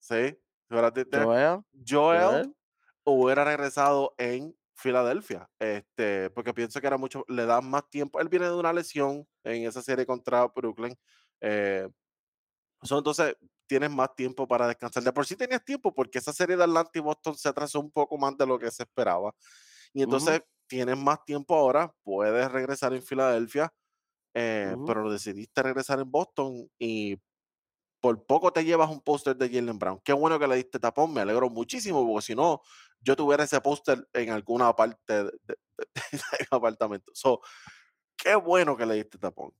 [0.00, 0.36] sí,
[0.70, 2.56] Joel, Joel Joel,
[3.04, 8.20] hubiera regresado en Filadelfia, este, porque pienso que era mucho, le dan más tiempo.
[8.20, 10.96] Él viene de una lesión en esa serie contra Brooklyn.
[11.40, 11.88] eh,
[12.82, 13.36] so, entonces
[13.72, 15.02] tienes más tiempo para descansar.
[15.02, 17.90] De por sí tenías tiempo porque esa serie de Atlanta y Boston se atrasó un
[17.90, 19.34] poco más de lo que se esperaba.
[19.94, 23.72] Y entonces tienes más tiempo ahora, puedes regresar en Filadelfia,
[24.34, 24.84] eh, Ujú.
[24.84, 27.16] pero decidiste regresar en Boston y
[27.98, 30.00] por poco te llevas un póster de Jalen Brown.
[30.04, 32.60] Qué bueno que le diste tapón, me alegro muchísimo, porque si no,
[33.00, 35.30] yo tuviera ese póster en alguna parte de, de-
[35.78, 35.88] de-
[36.38, 37.10] del apartamento.
[37.14, 37.40] So,
[38.18, 39.54] qué bueno que le diste tapón.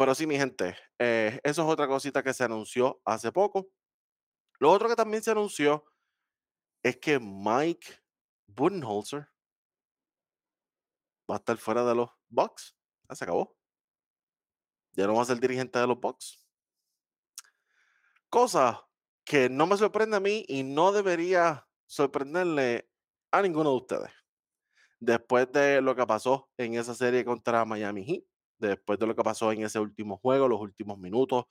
[0.00, 3.68] Pero sí, mi gente, eh, eso es otra cosita que se anunció hace poco.
[4.58, 5.84] Lo otro que también se anunció
[6.82, 7.86] es que Mike
[8.46, 9.28] Budenholzer
[11.30, 12.74] va a estar fuera de los Bucks.
[13.10, 13.58] Ya se acabó.
[14.92, 16.48] Ya no va a ser dirigente de los Bucks.
[18.30, 18.82] Cosa
[19.22, 22.90] que no me sorprende a mí y no debería sorprenderle
[23.32, 24.10] a ninguno de ustedes.
[24.98, 28.29] Después de lo que pasó en esa serie contra Miami Heat,
[28.60, 31.44] después de lo que pasó en ese último juego, los últimos minutos,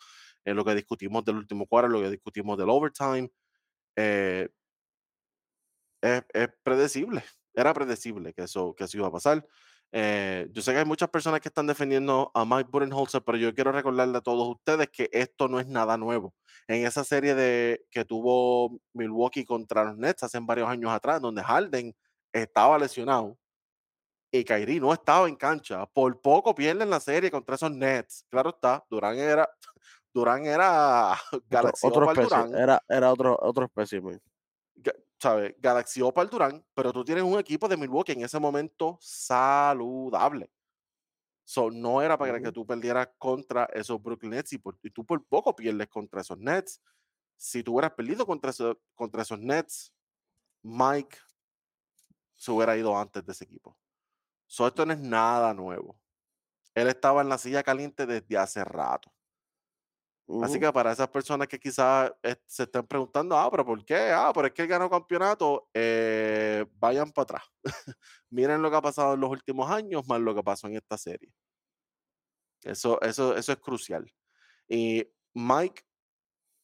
[0.45, 3.29] en lo que discutimos del último cuarto, lo que discutimos del overtime,
[3.95, 4.49] eh,
[6.01, 9.45] es, es predecible, era predecible que eso, que eso iba a pasar.
[9.91, 13.53] Eh, yo sé que hay muchas personas que están defendiendo a Mike Budenholzer, pero yo
[13.55, 16.35] quiero recordarle a todos ustedes que esto no es nada nuevo.
[16.67, 21.43] En esa serie de, que tuvo Milwaukee contra los Nets hace varios años atrás, donde
[21.43, 21.95] Harden
[22.31, 23.37] estaba lesionado
[24.31, 28.25] y Kyrie no estaba en cancha, por poco pierden la serie contra esos Nets.
[28.29, 29.49] Claro está, Durán era,
[30.13, 34.21] Durán era Otro, Galaxy otro especie, Durán, era, era otro, otro espécimen.
[35.21, 35.53] ¿sabes?
[35.59, 40.49] Galaxy Opal Durán, pero tú tienes un equipo de Milwaukee en ese momento saludable.
[41.43, 42.53] So, no era para que Ujú.
[42.53, 46.37] tú perdieras contra esos Brooklyn Nets y, por- y tú por poco pierdes contra esos
[46.37, 46.79] Nets.
[47.35, 49.91] Si tú hubieras perdido contra, eso- contra esos Nets,
[50.61, 51.17] Mike
[52.35, 53.75] se hubiera ido antes de ese equipo.
[54.49, 56.01] So, esto no es nada nuevo.
[56.75, 59.13] Él estaba en la silla caliente desde hace rato.
[60.37, 60.59] Así Ujú.
[60.59, 62.13] que para esas personas que quizás
[62.47, 64.11] se estén preguntando, ah, pero ¿por qué?
[64.13, 67.43] Ah, pero es que él ganó campeonato, eh, vayan para atrás.
[68.29, 70.97] Miren lo que ha pasado en los últimos años, más lo que pasó en esta
[70.97, 71.33] serie.
[72.63, 74.11] Eso, eso, eso es crucial.
[74.69, 75.83] Y Mike,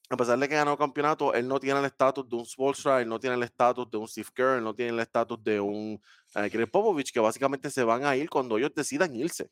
[0.10, 3.10] a pesar de que ganó campeonato, él no tiene el estatus de un Spolstra, él
[3.10, 6.00] no tiene el estatus de un Steve Kerr, él no tiene el estatus de un
[6.36, 9.50] eh, Popovich, que básicamente se van a ir cuando ellos decidan irse.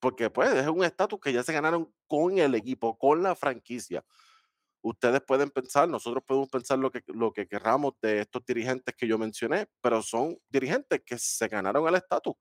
[0.00, 4.04] Porque pues es un estatus que ya se ganaron con el equipo, con la franquicia.
[4.82, 9.08] Ustedes pueden pensar, nosotros podemos pensar lo que, lo que querramos de estos dirigentes que
[9.08, 12.34] yo mencioné, pero son dirigentes que se ganaron el estatus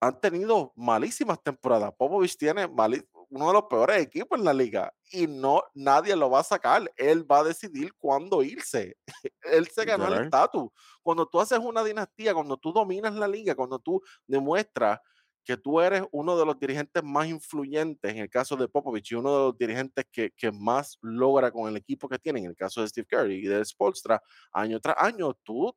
[0.00, 1.92] han tenido malísimas temporadas.
[1.98, 6.30] Popovich tiene mali- uno de los peores equipos en la liga y no nadie lo
[6.30, 6.90] va a sacar.
[6.96, 8.96] Él va a decidir cuándo irse.
[9.42, 10.70] Él se ganó el estatus.
[11.02, 15.00] Cuando tú haces una dinastía, cuando tú dominas la liga, cuando tú demuestras
[15.44, 19.14] que tú eres uno de los dirigentes más influyentes, en el caso de Popovich, y
[19.14, 22.56] uno de los dirigentes que, que más logra con el equipo que tiene, en el
[22.56, 24.22] caso de Steve Kerr y de Spolstra,
[24.52, 25.74] año tras año, tú,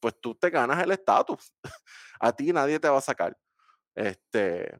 [0.00, 1.52] pues tú te ganas el estatus.
[2.20, 3.36] A ti nadie te va a sacar.
[3.94, 4.76] Este,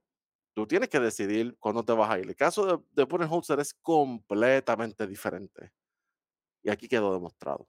[0.57, 2.27] tú tienes que decidir cuándo te vas a ir.
[2.27, 5.71] El caso de, de Budenholzer es completamente diferente.
[6.63, 7.69] Y aquí quedó demostrado.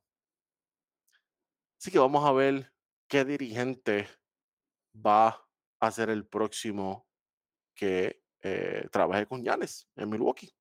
[1.77, 2.71] Así que vamos a ver
[3.09, 4.07] qué dirigente
[4.95, 5.45] va
[5.81, 7.05] a ser el próximo
[7.75, 10.55] que eh, trabaje con Yanes en Milwaukee.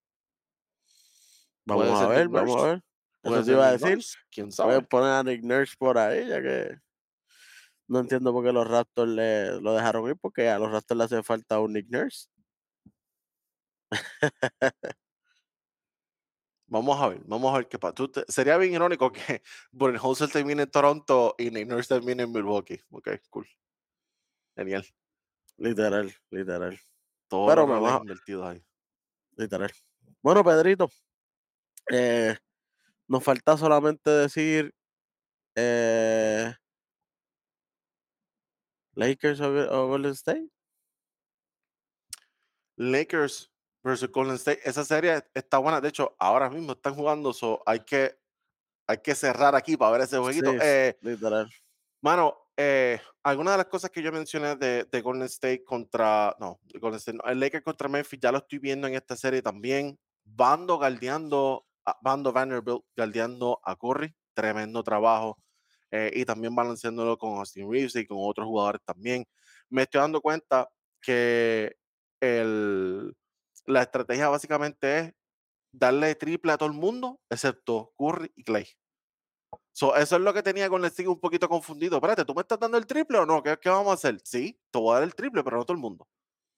[1.65, 2.85] Vamos a ver, vamos a ver.
[3.23, 3.91] Eso te iba a decir.
[3.91, 4.19] Nurse.
[4.33, 4.83] ¿Quién sabe?
[4.83, 6.77] poner a Nick Nurse por ahí, ya que
[7.89, 11.05] no entiendo por qué los Raptors le, lo dejaron ir, porque a los Raptors le
[11.05, 12.29] hace falta un Nick Nurse.
[16.69, 17.95] Vamos a ver, vamos a ver qué pasa.
[18.09, 22.81] Te- Sería bien irónico que Budenholzer termine en Toronto y Nick Nurse termine en Milwaukee.
[22.91, 23.47] Ok, cool.
[24.57, 24.85] Genial.
[25.59, 26.79] Literal, literal,
[27.29, 28.63] Todos Pero me vas invertidos ahí.
[29.37, 29.71] literal.
[30.23, 30.91] Bueno, Pedrito,
[31.91, 32.37] eh,
[33.09, 34.75] nos falta solamente decir
[35.55, 36.55] eh,
[38.97, 40.49] Lakers o, o Golden State.
[42.77, 43.51] Lakers
[43.83, 44.61] versus Golden State.
[44.65, 45.81] Esa serie está buena.
[45.81, 47.33] De hecho, ahora mismo están jugando.
[47.33, 48.19] So hay que
[48.89, 50.53] hay que cerrar aquí para ver ese jueguito.
[50.53, 51.49] Sí, Eh, literal.
[52.03, 56.61] mano, eh, algunas de las cosas que yo mencioné de de Golden State contra no,
[56.65, 59.43] de Golden State no, el Lakers contra Memphis, ya lo estoy viendo en esta serie
[59.43, 59.99] también.
[60.25, 65.39] Bando guardeando a Bando Vanderbilt guardeando a Curry, tremendo trabajo,
[65.91, 69.25] eh, y también balanceándolo con Austin Reeves y con otros jugadores también.
[69.71, 70.69] Me estoy dando cuenta
[71.01, 71.77] que
[72.21, 73.15] el
[73.67, 75.15] la estrategia básicamente es
[75.73, 78.67] darle triple a todo el mundo, excepto Curry y Clay.
[79.73, 81.97] So, eso es lo que tenía con el State un poquito confundido.
[81.97, 83.43] Espérate, ¿tú me estás dando el triple o no?
[83.43, 84.19] ¿Qué, qué vamos a hacer?
[84.25, 86.09] Sí, te voy a dar el triple, pero no todo el mundo.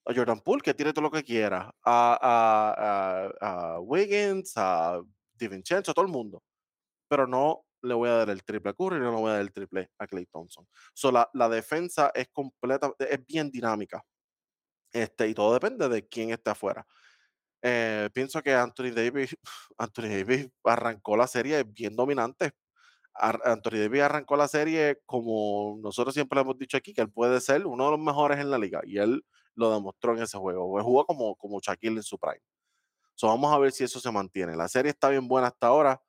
[0.06, 1.74] A Jordan Poole, que tire todo lo que quiera.
[1.84, 5.00] A, a, a, a Wiggins, a
[5.34, 6.42] DiVincenzo, todo el mundo.
[7.08, 9.42] Pero no le voy a dar el triple a Curry, no le voy a dar
[9.42, 10.66] el triple a Clay Thompson.
[10.94, 14.04] So, la, la defensa es completa, es bien dinámica.
[14.92, 16.86] Este, y todo depende de quién está afuera.
[17.62, 19.36] Eh, pienso que Anthony Davis,
[19.78, 22.52] Anthony Davis arrancó la serie bien dominante.
[23.14, 27.40] Anthony Davis arrancó la serie como nosotros siempre le hemos dicho aquí, que él puede
[27.40, 28.80] ser uno de los mejores en la liga.
[28.84, 29.24] Y él
[29.56, 30.78] lo demostró en ese juego.
[30.78, 32.40] Él jugó como, como Shaquille en su prime.
[33.16, 34.56] So, vamos a ver si eso se mantiene.
[34.56, 36.00] La serie está bien buena hasta ahora.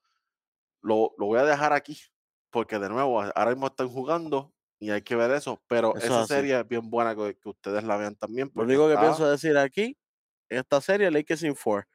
[0.81, 1.99] Lo, lo voy a dejar aquí,
[2.51, 5.61] porque de nuevo, ahora mismo están jugando y hay que ver eso.
[5.67, 6.33] Pero Eso esa es así.
[6.33, 8.51] serie es bien buena que, que ustedes la vean también.
[8.55, 9.97] Lo único que está- pienso decir aquí,
[10.49, 11.85] en esta serie, Lakers in 4.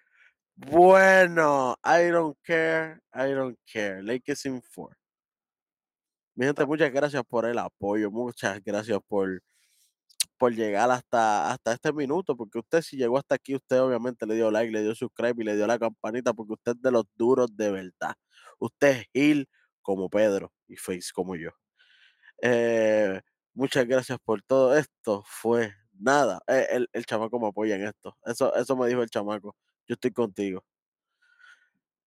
[0.56, 4.02] Bueno, I don't care, I don't care.
[4.02, 4.96] Lakers in 4.
[6.36, 9.40] Mi gente, muchas gracias por el apoyo, muchas gracias por,
[10.36, 14.34] por llegar hasta, hasta este minuto, porque usted si llegó hasta aquí, usted obviamente le
[14.34, 17.04] dio like, le dio subscribe y le dio la campanita, porque usted es de los
[17.14, 18.14] duros de verdad.
[18.64, 19.48] Usted es Gil
[19.82, 21.50] como Pedro y Face como yo.
[22.42, 23.20] Eh,
[23.54, 25.24] muchas gracias por todo esto.
[25.26, 26.40] Fue nada.
[26.48, 28.16] eh, el, el chamaco me apoya en esto.
[28.26, 29.56] Eso, eso me dijo el chamaco.
[29.88, 30.64] Yo estoy contigo.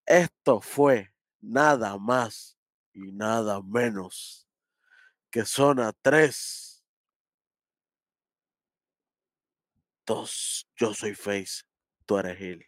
[0.06, 2.58] Esto fue nada más
[2.94, 4.48] y nada menos
[5.32, 6.84] que zona 3.
[10.08, 10.68] 2.
[10.78, 11.64] Yo soy Face.
[12.06, 12.66] Tú eres Gil.